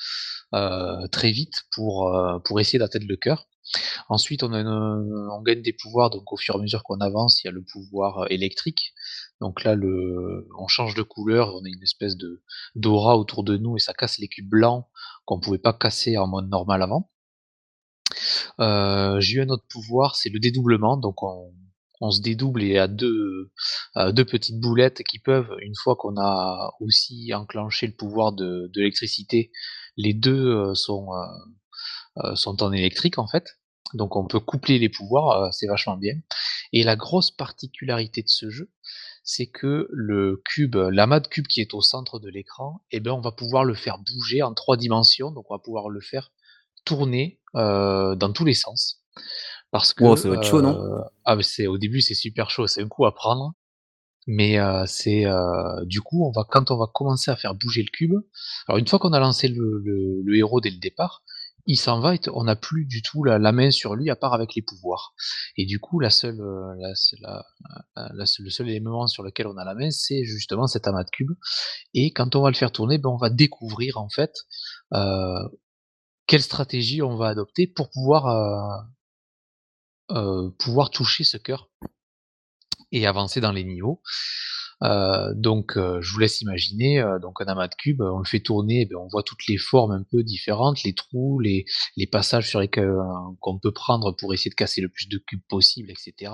[1.11, 2.11] très vite pour,
[2.43, 3.45] pour essayer d'atteindre le cœur.
[4.09, 7.49] Ensuite, on, gagne des pouvoirs, donc au fur et à mesure qu'on avance, il y
[7.49, 8.93] a le pouvoir euh, électrique.
[9.41, 9.75] Donc là,
[10.57, 12.41] on change de couleur, on a une espèce de
[12.75, 14.85] d'aura autour de nous et ça casse les cubes blancs
[15.25, 17.09] qu'on pouvait pas casser en mode normal avant.
[18.59, 20.97] Euh, j'ai eu un autre pouvoir, c'est le dédoublement.
[20.97, 21.51] Donc on,
[22.11, 23.51] se dédouble et à deux,
[23.95, 28.69] à deux petites boulettes qui peuvent, une fois qu'on a aussi enclenché le pouvoir de,
[28.75, 29.51] l'électricité,
[29.97, 31.07] les deux euh, sont,
[32.35, 33.59] sont en électrique en fait.
[33.93, 36.15] Donc on peut coupler les pouvoirs, c'est vachement bien.
[36.73, 38.71] Et la grosse particularité de ce jeu,
[39.23, 43.11] c'est que le cube, l'amas de cube qui est au centre de l'écran, eh ben,
[43.11, 46.31] on va pouvoir le faire bouger en trois dimensions, donc on va pouvoir le faire
[46.83, 49.01] tourner dans tous les sens.
[49.71, 51.03] Parce que ça va être chaud, non?
[51.25, 53.53] ah, c'est au début c'est super chaud, c'est un coup à prendre.
[54.27, 54.57] Mais
[54.87, 55.25] c'est
[55.85, 58.15] du coup on va quand on va commencer à faire bouger le cube.
[58.67, 59.81] Alors une fois qu'on a lancé le,
[60.23, 61.23] le, héros dès le départ,
[61.65, 64.33] il s'en va et on n'a plus du tout la, main sur lui à part
[64.33, 65.13] avec les pouvoirs.
[65.57, 66.39] Et du coup la seule,
[67.21, 67.43] la,
[67.95, 71.09] la, le seul élément sur lequel on a la main c'est justement cet amas de
[71.09, 71.31] cube.
[71.93, 74.33] Et quand on va le faire tourner, ben, on va découvrir en fait
[76.27, 78.85] quelle stratégie on va adopter pour pouvoir
[80.11, 81.67] euh, pouvoir toucher ce cœur
[82.91, 84.03] et avancer dans les niveaux.
[84.83, 88.25] Euh, donc, euh, je vous laisse imaginer, euh, donc un amas de cubes, on le
[88.25, 91.65] fait tourner, eh ben, on voit toutes les formes un peu différentes, les trous, les,
[92.11, 92.93] passages sur lesquels
[93.39, 96.31] qu'on peut prendre pour essayer de casser le plus de cubes possible, etc.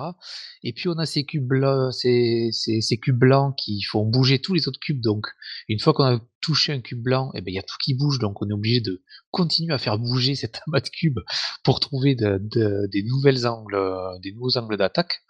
[0.63, 1.51] Et puis on a ces cubes
[1.91, 5.01] ces, cubes blancs qui font bouger tous les autres cubes.
[5.01, 5.27] Donc,
[5.69, 7.93] une fois qu'on a touché un cube blanc, eh ben il y a tout qui
[7.93, 11.19] bouge, donc on est obligé de continuer à faire bouger cet amas de cubes
[11.63, 13.79] pour trouver de, de, des nouvelles angles,
[14.21, 15.23] des nouveaux angles d'attaque.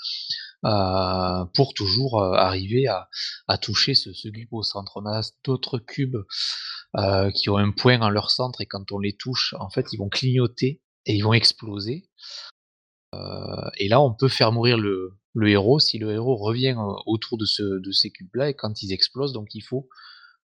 [0.64, 3.09] Euh, pour toujours euh, arriver à,
[3.47, 4.91] à, toucher ce, ce, cube au centre.
[4.97, 6.18] On a d'autres cubes
[6.97, 9.88] euh, qui ont un point en leur centre et quand on les touche, en fait,
[9.91, 12.09] ils vont clignoter et ils vont exploser.
[13.78, 16.76] et là, on peut faire mourir le, le, héros si le héros revient
[17.07, 19.89] autour de, ce, de ces cubes-là et quand ils explosent, donc il faut,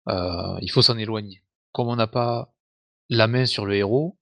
[0.08, 1.44] il faut s'en éloigner.
[1.74, 2.56] Comme on n'a pas
[3.10, 4.18] la main sur le héros,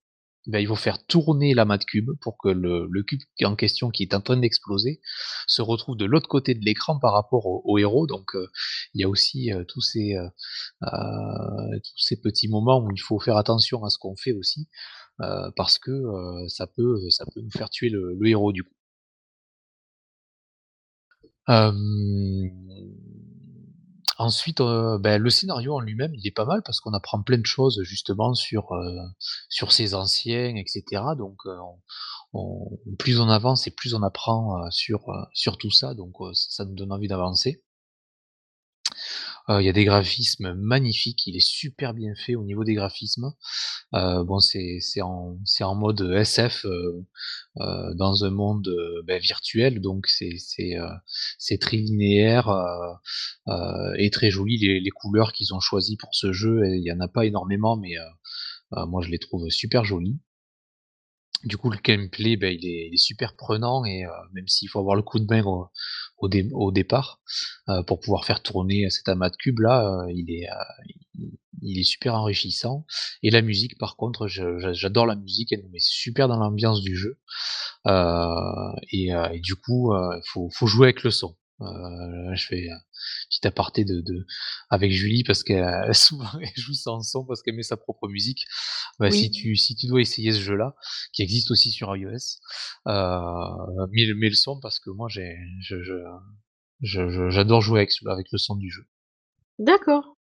[0.47, 3.89] ben, il faut faire tourner l'amas de cube pour que le, le, cube en question
[3.89, 4.99] qui est en train d'exploser
[5.47, 8.07] se retrouve de l'autre côté de l'écran par rapport au, héros.
[8.07, 8.47] Donc euh,
[8.93, 10.27] il y a aussi euh, tous, ces, euh,
[10.81, 14.67] tous ces petits moments où il faut faire attention à ce qu'on fait aussi,
[15.55, 15.91] parce que
[16.49, 18.73] ça, peut, ça peut nous faire tuer le, le héros du coup.
[24.17, 27.37] Ensuite, euh, ben, le scénario en lui-même, il est pas mal parce qu'on apprend plein
[27.37, 28.95] de choses justement sur, euh,
[29.49, 31.01] sur ses anciens, etc.
[31.17, 31.57] Donc, euh,
[32.99, 36.91] plus on avance et plus on apprend sur, sur tout ça, donc ça nous donne
[36.91, 37.63] envie d'avancer.
[39.49, 43.33] Il y a des graphismes magnifiques, il est super bien fait au niveau des graphismes.
[43.91, 46.65] bon, c'est en, en mode SF
[47.55, 48.73] dans un monde
[49.05, 50.37] ben, virtuel, donc c'est
[51.37, 52.49] c'est très linéaire
[53.97, 54.57] et très joli.
[54.59, 57.75] Les, les couleurs qu'ils ont choisies pour ce jeu, il y en a pas énormément,
[57.75, 57.95] mais
[58.71, 60.19] moi je les trouve super jolies.
[61.43, 64.69] Du coup, le gameplay, ben, il, est, il, est, super prenant et euh, même s'il
[64.69, 65.43] faut avoir le coup de main
[66.53, 67.21] au, départ
[67.69, 70.47] euh, pour pouvoir faire tourner cet amas de cubes là, euh, il, est,
[71.61, 72.85] il, est super enrichissant.
[73.21, 76.95] Et la musique, par contre, j'adore la musique, elle nous met super dans l'ambiance du
[76.95, 77.19] jeu.
[78.91, 81.35] Et, du coup, il faut jouer avec le son.
[81.61, 82.79] Euh, je fais un
[83.29, 84.25] petit aparté de, de
[84.69, 88.45] avec Julie parce qu'elle souvent elle joue sans son parce qu'elle met sa propre musique.
[88.99, 90.75] Bah, si tu si tu dois essayer ce jeu-là,
[91.13, 92.39] qui existe aussi sur iOS,
[92.87, 95.75] euh, mets, mets le son parce que moi j'ai je,
[96.81, 98.85] je, j'adore jouer avec, avec le son du jeu.
[99.59, 100.17] D'accord.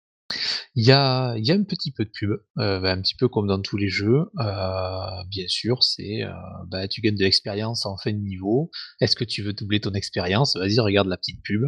[0.75, 3.61] Il y a, un petit peu de pub, euh, bah, un petit peu comme dans
[3.61, 4.25] tous les jeux.
[4.39, 6.31] Euh, bien sûr, c'est euh,
[6.67, 8.69] bah, tu gagnes de l'expérience en fin de niveau.
[9.01, 10.55] Est-ce que tu veux doubler ton expérience?
[10.57, 11.63] Vas-y, regarde la petite pub.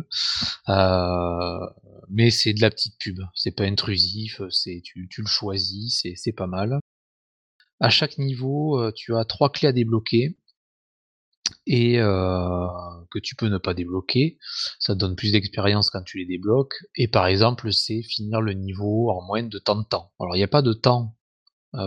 [2.09, 6.33] mais c'est de la petite pub, c'est pas intrusif, c'est tu, le choisis, c'est, c'est
[6.33, 6.79] pas mal.
[7.79, 10.37] À chaque niveau, tu as trois clés à débloquer
[11.69, 11.97] et
[13.11, 14.39] que tu peux ne pas débloquer.
[14.79, 16.73] Ça te donne plus d'expérience quand tu les débloques.
[16.95, 20.11] Et par exemple, c'est finir le niveau en moins de temps de temps.
[20.19, 21.15] Alors il n'y a pas de temps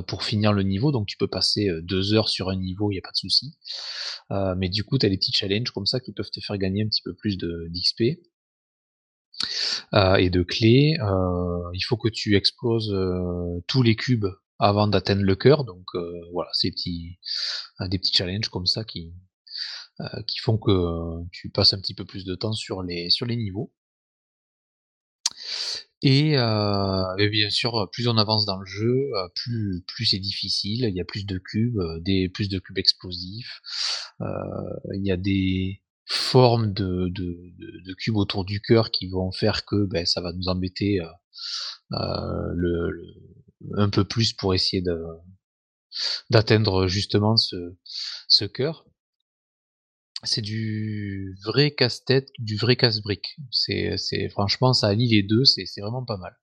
[0.07, 3.01] pour finir le niveau, donc tu peux passer deux heures sur un niveau, il n'y
[3.01, 3.59] a pas de souci.
[4.57, 6.85] mais du coup, tu as des petits challenges comme ça qui peuvent te faire gagner
[6.85, 8.21] un petit peu plus d'XP.
[9.93, 10.97] et de clés.
[11.75, 12.97] il faut que tu exploses
[13.67, 14.29] tous les cubes
[14.61, 15.65] avant d'atteindre le cœur.
[15.65, 15.87] Donc
[16.33, 19.32] voilà, c'est des petits challenges comme ça qui, euh,
[20.27, 23.37] qui font que tu passes un petit peu plus de temps sur les, sur les
[23.37, 23.73] niveaux.
[26.03, 30.85] Et, euh, bien sûr, plus on avance dans le jeu, euh, plus, plus c'est difficile.
[30.89, 33.61] Il y a plus de cubes, des, plus de cubes explosifs.
[34.21, 39.87] il y a des formes de, de, cubes autour du cœur qui vont faire que
[39.87, 41.01] ben, ça va nous embêter
[41.93, 44.83] un peu plus pour essayer
[46.31, 48.87] d'atteindre justement ce cœur.
[50.25, 53.37] C'est du vrai casse-tête, du vrai casse-brique.
[53.51, 56.37] C'est, franchement, ça allie les deux, c'est, c'est vraiment pas mal.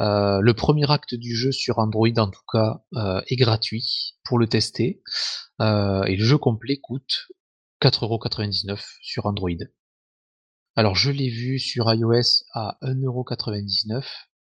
[0.00, 4.38] Euh, le premier acte du jeu sur Android, en tout cas, euh, est gratuit pour
[4.38, 5.02] le tester.
[5.60, 7.28] Euh, et le jeu complet coûte
[7.80, 9.50] 4,99€ sur Android.
[10.76, 14.02] Alors je l'ai vu sur iOS à 1,99€,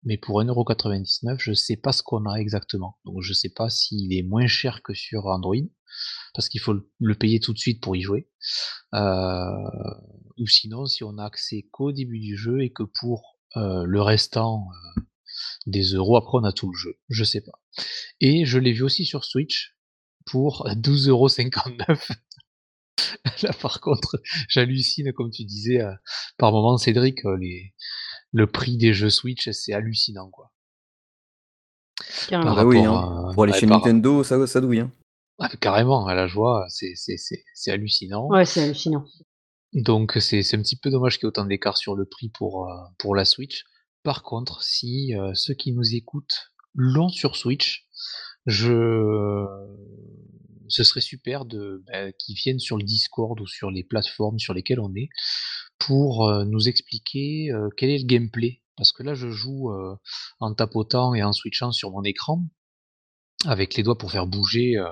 [0.04, 2.98] mais pour 1,99€, je sais pas ce qu'on a exactement.
[3.04, 5.56] Donc je sais pas s'il est moins cher que sur Android,
[6.34, 8.28] parce qu'il faut le payer tout de suite pour y jouer.
[8.94, 9.44] Euh,
[10.38, 14.00] ou sinon, si on a accès qu'au début du jeu et que pour euh, le
[14.00, 15.00] restant euh,
[15.66, 16.98] des euros, après on a tout le jeu.
[17.08, 17.60] Je sais pas.
[18.20, 19.76] Et je l'ai vu aussi sur Switch
[20.26, 22.12] pour 12,59€.
[23.42, 25.80] Là, par contre, j'hallucine, comme tu disais,
[26.36, 27.72] par moment, Cédric, les,
[28.32, 30.52] le prix des jeux Switch, c'est hallucinant, quoi.
[32.28, 32.54] Carrément.
[32.54, 33.30] Bah oui, hein.
[33.34, 34.80] Pour aller chez Nintendo, ça, ça douille.
[34.80, 34.92] Hein.
[35.38, 38.28] Ah, carrément, à la joie, c'est hallucinant.
[38.28, 39.04] Ouais, c'est hallucinant.
[39.74, 42.66] Donc c'est un petit peu dommage qu'il y ait autant d'écart sur le prix pour,
[42.66, 43.64] euh, pour la Switch.
[44.02, 47.86] Par contre, si euh, ceux qui nous écoutent l'ont sur Switch,
[48.46, 49.44] je
[50.68, 54.54] ce serait super de bah, qu'ils viennent sur le Discord ou sur les plateformes sur
[54.54, 55.08] lesquelles on est
[55.78, 58.62] pour euh, nous expliquer quel est le gameplay.
[58.76, 59.72] Parce que là, je joue
[60.38, 62.44] en tapotant et en switchant sur mon écran
[63.46, 64.88] avec les doigts pour faire bouger euh,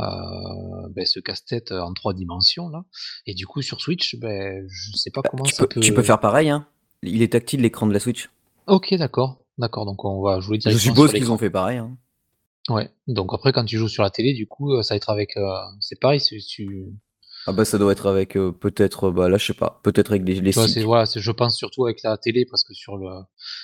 [0.00, 2.84] euh, ben, ce casse-tête en trois dimensions là.
[3.26, 5.80] Et du coup sur Switch, ben, je sais pas bah, comment tu ça peux, peut...
[5.80, 6.66] Tu peux faire pareil, hein.
[7.02, 8.30] Il est tactile l'écran de la Switch.
[8.66, 9.86] Ok, d'accord, d'accord.
[9.86, 10.78] Donc on va jouer directement.
[10.78, 11.78] Je suppose qu'ils ont fait pareil.
[11.78, 11.96] Hein.
[12.70, 12.90] Ouais.
[13.06, 15.38] Donc après quand tu joues sur la télé, du coup, ça va être avec.
[15.80, 16.92] c'est pareil, si tu
[17.46, 20.26] ah bah ça doit être avec euh, peut-être bah là je sais pas peut-être avec
[20.26, 20.50] les, les
[20.84, 23.08] voilà, je pense surtout avec la télé parce que sur le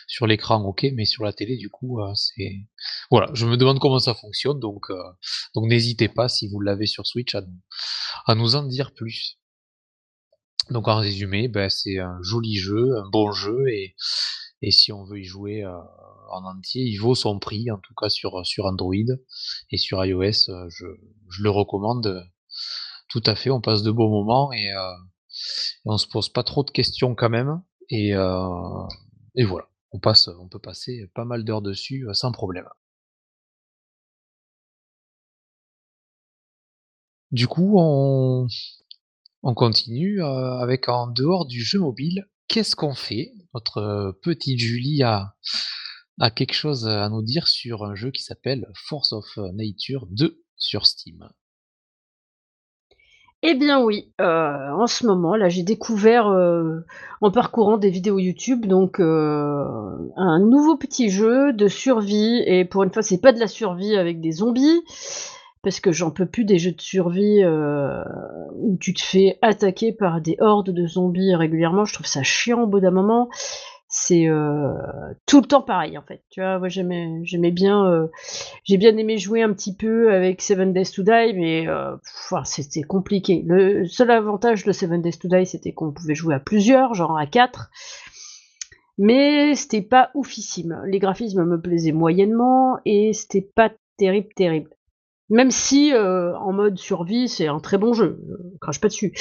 [0.07, 2.67] sur l'écran ok mais sur la télé du coup euh, c'est
[3.11, 4.97] voilà je me demande comment ça fonctionne donc euh,
[5.55, 7.43] donc n'hésitez pas si vous l'avez sur Switch à,
[8.27, 9.39] à nous en dire plus
[10.71, 13.95] donc en résumé ben, c'est un joli jeu un bon jeu et
[14.63, 18.09] et si on veut y jouer en entier il vaut son prix en tout cas
[18.09, 18.95] sur sur Android
[19.71, 20.87] et sur iOS je,
[21.31, 22.27] je le recommande
[23.09, 24.93] tout à fait, on passe de beaux moments et, euh,
[25.85, 27.63] on se pose pas trop de questions quand même.
[27.91, 28.87] Et, euh,
[29.35, 32.67] et voilà, on passe, on peut passer pas mal d'heures dessus euh, sans problème.
[37.31, 38.47] Du coup, on,
[39.43, 42.27] on continue euh, avec en dehors du jeu mobile.
[42.49, 43.33] Qu'est-ce qu'on fait?
[43.55, 45.35] Notre petite Julie a,
[46.35, 50.87] quelque chose à nous dire sur un jeu qui s'appelle Force of Nature 2 sur
[50.87, 51.29] Steam.
[53.43, 56.81] Eh bien oui, euh, en ce moment, là, j'ai découvert euh,
[57.21, 59.65] en parcourant des vidéos YouTube, donc euh,
[60.17, 62.43] un nouveau petit jeu de survie.
[62.47, 64.83] Et pour une fois, c'est pas de la survie avec des zombies,
[65.67, 70.21] parce que j'en peux plus des jeux de survie où tu te fais attaquer par
[70.21, 71.85] des hordes de zombies régulièrement.
[71.85, 73.29] Je trouve ça chiant au bout d'un moment
[73.89, 74.75] c'est euh,
[75.27, 76.23] tout le temps pareil en fait.
[76.31, 78.09] Tu vois, j'aimais, bien, euh,
[78.65, 81.97] j'ai bien aimé jouer un petit peu avec Seven Days to Die, mais euh,
[82.45, 83.43] c'était compliqué.
[83.47, 87.17] Le seul avantage de Seven Days to Die, c'était qu'on pouvait jouer à plusieurs, genre
[87.17, 87.71] à quatre.
[88.99, 90.81] Mais c'était pas oufissime.
[90.87, 94.76] Les graphismes me plaisaient moyennement et c'était pas terrible, terrible.
[95.29, 98.21] Même si euh, en mode survie, c'est un très bon jeu,
[98.53, 99.13] je crache pas dessus.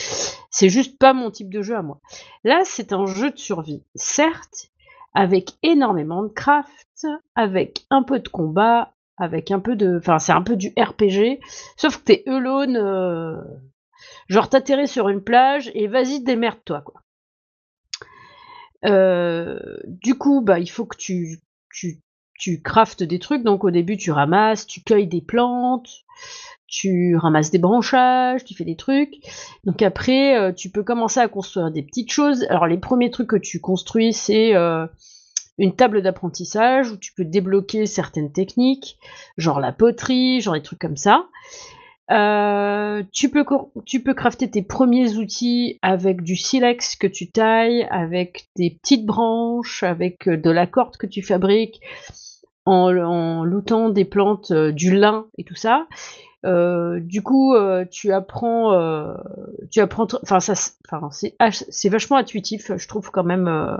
[0.51, 1.99] C'est juste pas mon type de jeu à moi.
[2.43, 4.69] Là, c'est un jeu de survie, certes,
[5.13, 9.97] avec énormément de craft, avec un peu de combat, avec un peu de.
[9.97, 11.39] Enfin, c'est un peu du RPG,
[11.77, 12.77] sauf que t'es alone.
[12.77, 13.41] Euh...
[14.27, 17.01] Genre, t'atterris sur une plage et vas-y, démerde-toi, quoi.
[18.85, 21.39] Euh, du coup, bah, il faut que tu,
[21.73, 21.99] tu
[22.37, 26.05] tu craftes des trucs, donc au début tu ramasses, tu cueilles des plantes,
[26.67, 29.15] tu ramasses des branchages, tu fais des trucs.
[29.63, 32.45] Donc après, euh, tu peux commencer à construire des petites choses.
[32.49, 34.85] Alors les premiers trucs que tu construis, c'est euh,
[35.57, 38.97] une table d'apprentissage où tu peux débloquer certaines techniques,
[39.37, 41.27] genre la poterie, genre des trucs comme ça.
[42.11, 43.43] Euh, tu, peux,
[44.13, 50.29] crafter tes premiers outils avec du silex que tu tailles, avec des petites branches, avec
[50.29, 51.81] de la corde que tu fabriques,
[52.65, 55.87] en, en lootant des plantes, euh, du lin et tout ça.
[56.45, 58.71] Euh, du coup, euh, tu apprends,
[59.71, 60.53] tu apprends, enfin ça,
[60.87, 61.09] enfin
[61.49, 63.79] c'est vachement intuitif, je trouve quand même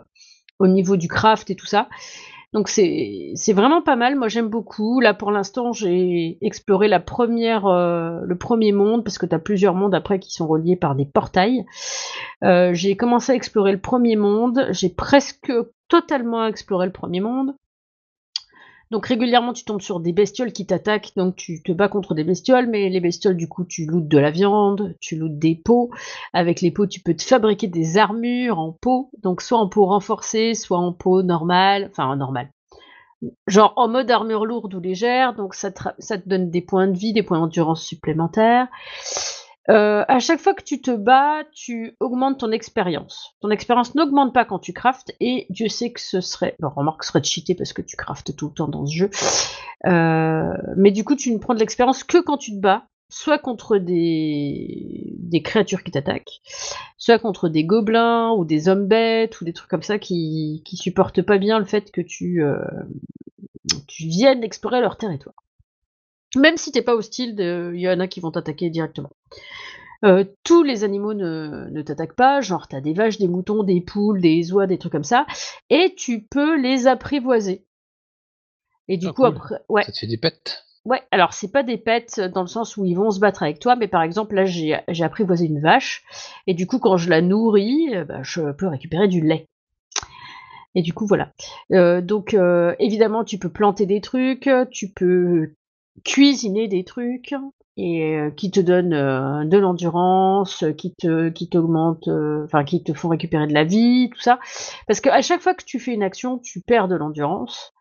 [0.57, 1.89] au niveau du craft et tout ça.
[2.55, 4.15] Donc c'est vraiment pas mal.
[4.15, 5.01] Moi j'aime beaucoup.
[5.01, 9.75] Là pour l'instant j'ai exploré la première, le premier monde parce que tu as plusieurs
[9.75, 11.65] mondes après qui sont reliés par des portails.
[12.41, 14.67] j'ai commencé à explorer le premier monde.
[14.71, 15.51] J'ai presque
[15.89, 17.53] totalement exploré le premier monde.
[18.91, 22.23] Donc régulièrement, tu tombes sur des bestioles qui t'attaquent, donc tu te bats contre des
[22.23, 25.89] bestioles, mais les bestioles, du coup, tu lootes de la viande, tu lootes des pots.
[26.33, 29.85] Avec les pots, tu peux te fabriquer des armures en peau, donc soit en peau
[29.85, 32.51] renforcée, soit en peau normale, enfin normale.
[33.47, 37.13] Genre en mode armure lourde ou légère, donc ça te donne des points de vie,
[37.13, 38.67] des points d'endurance supplémentaires.
[39.69, 43.35] Euh, à chaque fois que tu te bats, tu augmentes ton expérience.
[43.41, 46.55] Ton expérience n'augmente pas quand tu craftes, et Dieu sait que ce serait.
[46.59, 49.09] Bon, remarque, ce serait cheaté parce que tu craftes tout le temps dans ce jeu.
[49.85, 53.39] Euh, mais du coup, tu ne prends de l'expérience que quand tu te bats, soit
[53.39, 56.41] contre des, des créatures qui t'attaquent,
[56.97, 60.75] soit contre des gobelins ou des hommes bêtes ou des trucs comme ça qui, qui
[60.75, 62.59] supportent pas bien le fait que tu, euh,
[63.87, 65.35] tu viennes explorer leur territoire.
[66.35, 69.09] Même si t'es pas hostile, il y en a qui vont t'attaquer directement.
[70.03, 73.81] Euh, tous les animaux ne, ne t'attaquent pas, genre t'as des vaches, des moutons, des
[73.81, 75.25] poules, des oies, des trucs comme ça,
[75.69, 77.65] et tu peux les apprivoiser.
[78.87, 79.27] Et du Ah, coup, cool.
[79.27, 80.63] après, ouais, Ça te fait des pets?
[80.85, 83.59] ouais, alors c'est pas des pets dans le sens où ils vont se battre avec
[83.59, 86.03] toi, mais par exemple, là j'ai apprivoisé une vache,
[86.45, 89.47] et du coup, quand je la nourris, euh, bah, je peux récupérer du lait.
[90.75, 91.31] Et du coup, voilà.
[91.71, 95.53] Euh, donc, euh, évidemment, tu peux planter des trucs, tu peux
[96.03, 97.33] cuisiner des trucs
[97.77, 102.83] et euh, qui te donnent euh, de l'endurance, qui te qui t'augmentent, euh, enfin qui
[102.83, 104.39] te font récupérer de la vie, tout ça.
[104.87, 107.73] Parce que à chaque fois que tu fais une action, tu perds de l'endurance.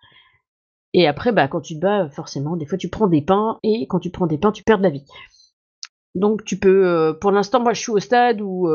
[0.96, 3.86] Et après, bah, quand tu te bats, forcément, des fois tu prends des pains et
[3.88, 5.04] quand tu prends des pains, tu perds de la vie.
[6.14, 8.68] Donc tu peux, pour l'instant, moi je suis au stade où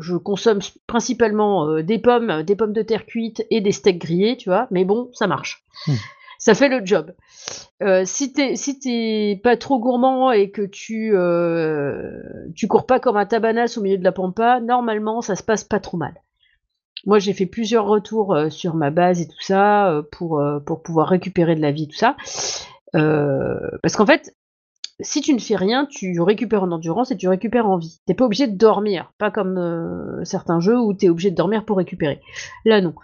[0.00, 4.48] je consomme principalement des pommes, des pommes de terre cuites et des steaks grillés, tu
[4.48, 4.66] vois.
[4.70, 5.62] Mais bon, ça marche.
[5.86, 5.92] Hmm.
[6.38, 7.12] Ça fait le job.
[7.82, 12.20] Euh, si t'es si pas trop gourmand et que tu euh,
[12.54, 15.64] tu cours pas comme un tabanas au milieu de la pampa, normalement ça se passe
[15.64, 16.14] pas trop mal.
[17.04, 21.08] Moi j'ai fait plusieurs retours euh, sur ma base et tout ça pour pour pouvoir
[21.08, 22.16] récupérer de la vie tout ça.
[22.92, 24.34] Parce qu'en fait
[25.00, 28.00] si tu ne fais rien, tu récupères en endurance et tu récupères en vie.
[28.06, 31.76] T'es pas obligé de dormir, pas comme certains jeux où t'es obligé de dormir pour
[31.76, 32.20] récupérer.
[32.64, 32.94] Là non.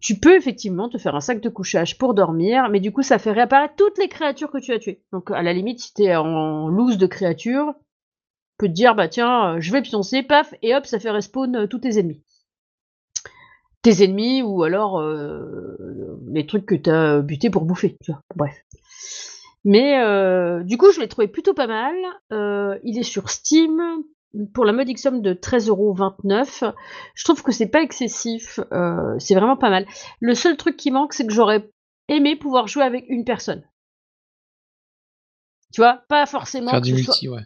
[0.00, 3.18] Tu peux effectivement te faire un sac de couchage pour dormir, mais du coup ça
[3.18, 5.02] fait réapparaître toutes les créatures que tu as tuées.
[5.12, 9.08] Donc à la limite, si t'es en loose de créatures, tu peux te dire bah
[9.08, 12.22] tiens, euh, je vais pioncer, paf, et hop, ça fait respawn euh, tous tes ennemis.
[13.82, 17.96] Tes ennemis ou alors euh, les trucs que t'as butés pour bouffer.
[18.36, 18.54] Bref.
[19.64, 20.02] Mais
[20.64, 21.94] du coup, je l'ai trouvé plutôt pas mal.
[22.82, 24.02] Il est sur Steam
[24.54, 26.72] pour la modique somme de 13,29€.
[27.14, 28.60] Je trouve que c'est pas excessif.
[28.72, 29.86] euh, c'est vraiment pas mal.
[30.20, 31.68] Le seul truc qui manque, c'est que j'aurais
[32.08, 33.62] aimé pouvoir jouer avec une personne.
[35.72, 37.42] Tu vois, pas forcément Faire que du ce soit- multi, ouais.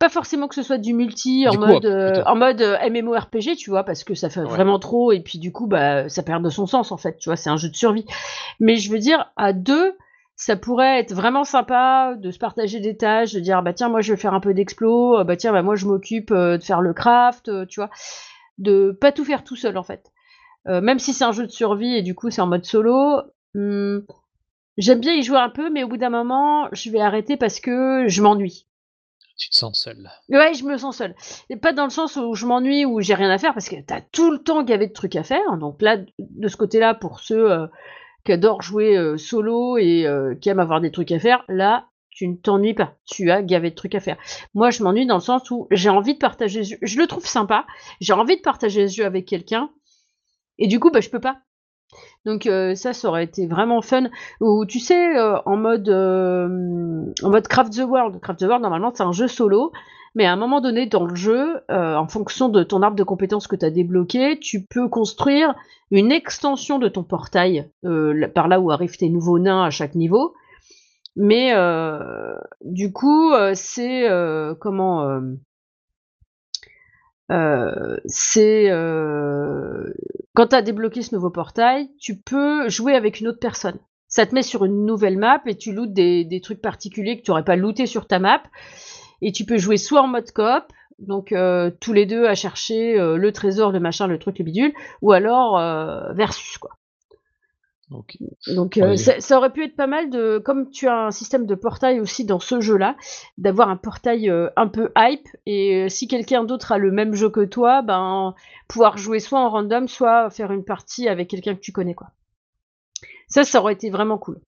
[0.00, 3.70] pas forcément que ce soit du multi en mode euh, en mode euh, MMORPG, tu
[3.70, 4.46] vois, parce que ça fait Ouais.
[4.48, 7.28] vraiment trop et puis du coup bah ça perd de son sens en fait, tu
[7.28, 8.04] vois, c'est un jeu de survie.
[8.58, 9.96] Mais je veux dire à deux,
[10.40, 14.00] ça pourrait être vraiment sympa de se partager des tâches, de dire bah tiens moi
[14.00, 16.62] je vais faire un peu d'explo, euh, bah tiens bah moi je m'occupe euh, de
[16.62, 17.90] faire le craft, euh, tu vois,
[18.56, 20.10] de pas tout faire tout seul en fait.
[20.66, 23.20] Euh, même si c'est un jeu de survie et du coup c'est en mode solo,
[23.54, 24.06] hum,
[24.78, 27.60] j'aime bien y jouer un peu, mais au bout d'un moment je vais arrêter parce
[27.60, 28.66] que je m'ennuie.
[29.38, 30.10] Tu te sens seul.
[30.30, 31.14] Ouais, je me sens seule.
[31.50, 33.80] Et pas dans le sens où je m'ennuie, où j'ai rien à faire, parce que
[33.80, 35.56] t'as tout le temps gavé de trucs à faire.
[35.58, 37.66] Donc là, de ce côté-là, pour ceux euh,
[38.24, 42.28] qui adorent jouer solo et euh, qui aiment avoir des trucs à faire, là, tu
[42.28, 42.96] ne t'ennuies pas.
[43.06, 44.16] Tu as gavé de trucs à faire.
[44.54, 46.62] Moi, je m'ennuie dans le sens où j'ai envie de partager.
[46.64, 47.66] Je le trouve sympa.
[48.00, 49.70] J'ai envie de partager ce jeu avec quelqu'un.
[50.58, 51.40] Et du coup, bah, je peux pas.
[52.26, 54.08] Donc euh, ça, ça aurait été vraiment fun.
[54.40, 58.20] Ou tu sais, euh, en mode euh, en mode Craft the World.
[58.20, 59.72] Craft the World, normalement, c'est un jeu solo.
[60.16, 63.46] Mais à un moment donné dans le jeu, en fonction de ton arbre de compétences
[63.46, 65.54] que tu as débloqué, tu peux construire
[65.92, 67.70] une extension de ton portail
[68.34, 70.34] par là où arrivent tes nouveaux nains à chaque niveau.
[71.14, 71.54] Mais
[72.64, 74.08] du coup, c'est
[74.58, 75.20] comment
[77.30, 79.92] euh, c'est euh,
[80.34, 83.78] quand tu as débloqué ce nouveau portail, tu peux jouer avec une autre personne.
[84.08, 87.30] Ça te met sur une nouvelle map et tu lootes des, trucs particuliers que tu
[87.30, 88.42] n'aurais pas looté sur ta map.
[89.22, 90.64] Et tu peux jouer soit en mode coop,
[90.98, 94.44] donc euh, tous les deux à chercher euh, le trésor, le machin, le truc, le
[94.44, 94.72] bidule,
[95.02, 95.58] ou alors
[96.14, 96.79] versus quoi.
[98.46, 101.46] Donc euh, ça, ça aurait pu être pas mal de, comme tu as un système
[101.46, 102.96] de portail aussi dans ce jeu-là,
[103.36, 107.14] d'avoir un portail euh, un peu hype et euh, si quelqu'un d'autre a le même
[107.14, 108.34] jeu que toi, ben
[108.68, 112.12] pouvoir jouer soit en random, soit faire une partie avec quelqu'un que tu connais quoi.
[113.26, 114.40] Ça, ça aurait été vraiment cool.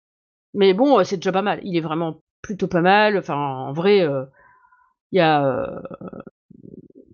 [0.54, 1.60] Mais bon, euh, c'est déjà pas mal.
[1.62, 3.16] Il est vraiment plutôt pas mal.
[3.16, 4.24] Enfin, en vrai, euh,
[5.12, 5.82] il y a,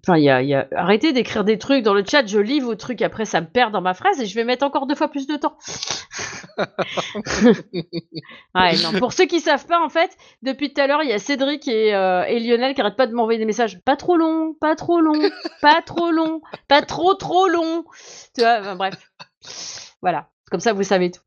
[0.07, 2.39] Enfin, il y a, il y a- arrêtez d'écrire des trucs dans le chat, je
[2.39, 4.87] lis vos trucs, après ça me perd dans ma phrase et je vais mettre encore
[4.87, 5.57] deux fois plus de temps.
[8.55, 8.93] ouais, non.
[8.99, 11.67] Pour ceux qui savent pas, en fait, depuis tout à l'heure, il y a Cédric
[11.69, 13.81] et, euh, et Lionel qui arrêtent pas de m'envoyer des messages.
[13.85, 15.21] Pas trop long, pas trop long,
[15.61, 17.85] pas trop long, pas trop trop long.
[18.35, 18.95] Tu vois, bref.
[20.03, 20.29] Voilà.
[20.51, 21.21] Comme ça, vous savez tout.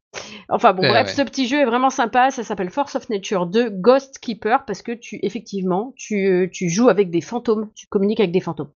[0.50, 1.14] Enfin bon, Ouais, bref, ouais.
[1.14, 2.32] ce petit jeu est vraiment sympa.
[2.32, 6.70] Ça s'appelle Force of Nature 2 Ghost Keeper parce que tu, effectivement, tu, euh, tu
[6.70, 7.72] joues avec des fantômes.
[7.76, 8.72] Tu communiques avec des fantômes.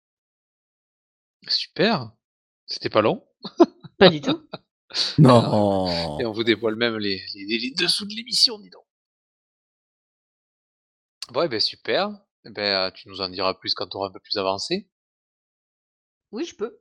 [1.49, 2.13] Super.
[2.67, 3.25] C'était pas long.
[3.99, 4.41] Pas du tout.
[5.17, 6.19] Non.
[6.21, 8.85] Et on vous dévoile même les, les, les dessous de l'émission, dis donc.
[11.31, 12.11] Bon, eh ben super.
[12.45, 14.87] Eh ben, euh, tu nous en diras plus quand tu auras un peu plus avancé.
[16.31, 16.79] Oui, je peux.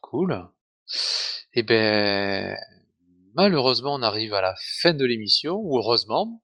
[0.00, 0.48] Cool.
[1.52, 2.56] Eh ben,
[3.34, 6.42] malheureusement, on arrive à la fin de l'émission, ou heureusement,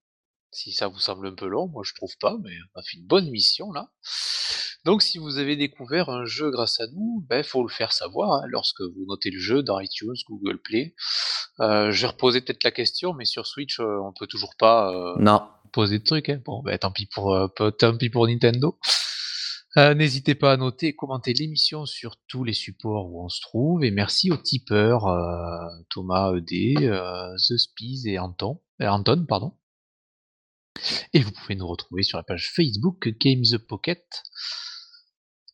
[0.53, 2.97] si ça vous semble un peu long, moi je trouve pas, mais on a fait
[2.99, 3.89] une bonne émission là.
[4.87, 8.33] Donc, si vous avez découvert un jeu grâce à nous, ben faut le faire savoir
[8.43, 10.95] hein, lorsque vous notez le jeu dans iTunes, Google Play.
[11.61, 14.91] Euh, je vais reposer peut-être la question, mais sur Switch, euh, on peut toujours pas
[14.91, 15.43] euh, Non.
[15.73, 16.31] poser de trucs.
[16.31, 16.41] Hein.
[16.47, 18.79] Bon, ben tant pis pour, euh, tant pis pour Nintendo.
[19.77, 23.41] Euh, N'hésitez pas à noter et commenter l'émission sur tous les supports où on se
[23.41, 23.85] trouve.
[23.85, 29.25] Et merci aux tipeurs euh, Thomas ED, euh, The Spies et Anton, euh, Anton.
[29.29, 29.55] Pardon.
[31.13, 34.05] Et vous pouvez nous retrouver sur la page Facebook Game the Pocket.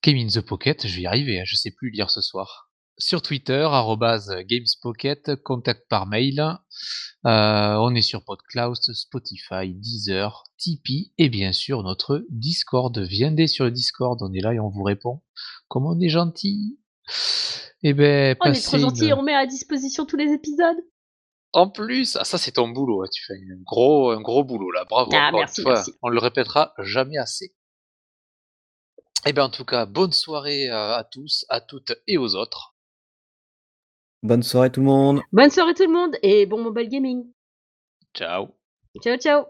[0.03, 2.66] Game in the Pocket, je vais y arriver, hein, je sais plus lire ce soir.
[2.99, 6.40] Sur Twitter, arrobase GamesPocket, contact par mail.
[7.26, 12.97] Euh, on est sur PodCloud, Spotify, Deezer, Tipeee et bien sûr notre Discord.
[12.99, 15.22] Viendez sur le Discord, on est là et on vous répond.
[15.68, 16.78] Comme on est gentil.
[17.82, 20.76] Eh ben, On est trop gentils, une- on met à disposition tous les épisodes.
[21.53, 24.70] En plus, ah, ça c'est ton boulot, hein, tu fais un gros, un gros boulot
[24.70, 24.84] là.
[24.88, 25.11] Bravo.
[25.14, 25.62] Ah, merci.
[26.03, 27.55] On le répétera jamais assez.
[29.26, 32.76] Eh bien, en tout cas, bonne soirée euh, à tous, à toutes et aux autres.
[34.27, 35.20] Bonne soirée tout le monde.
[35.33, 37.27] Bonne soirée tout le monde et bon mobile gaming.
[38.12, 38.49] Ciao.
[39.01, 39.47] Ciao, ciao.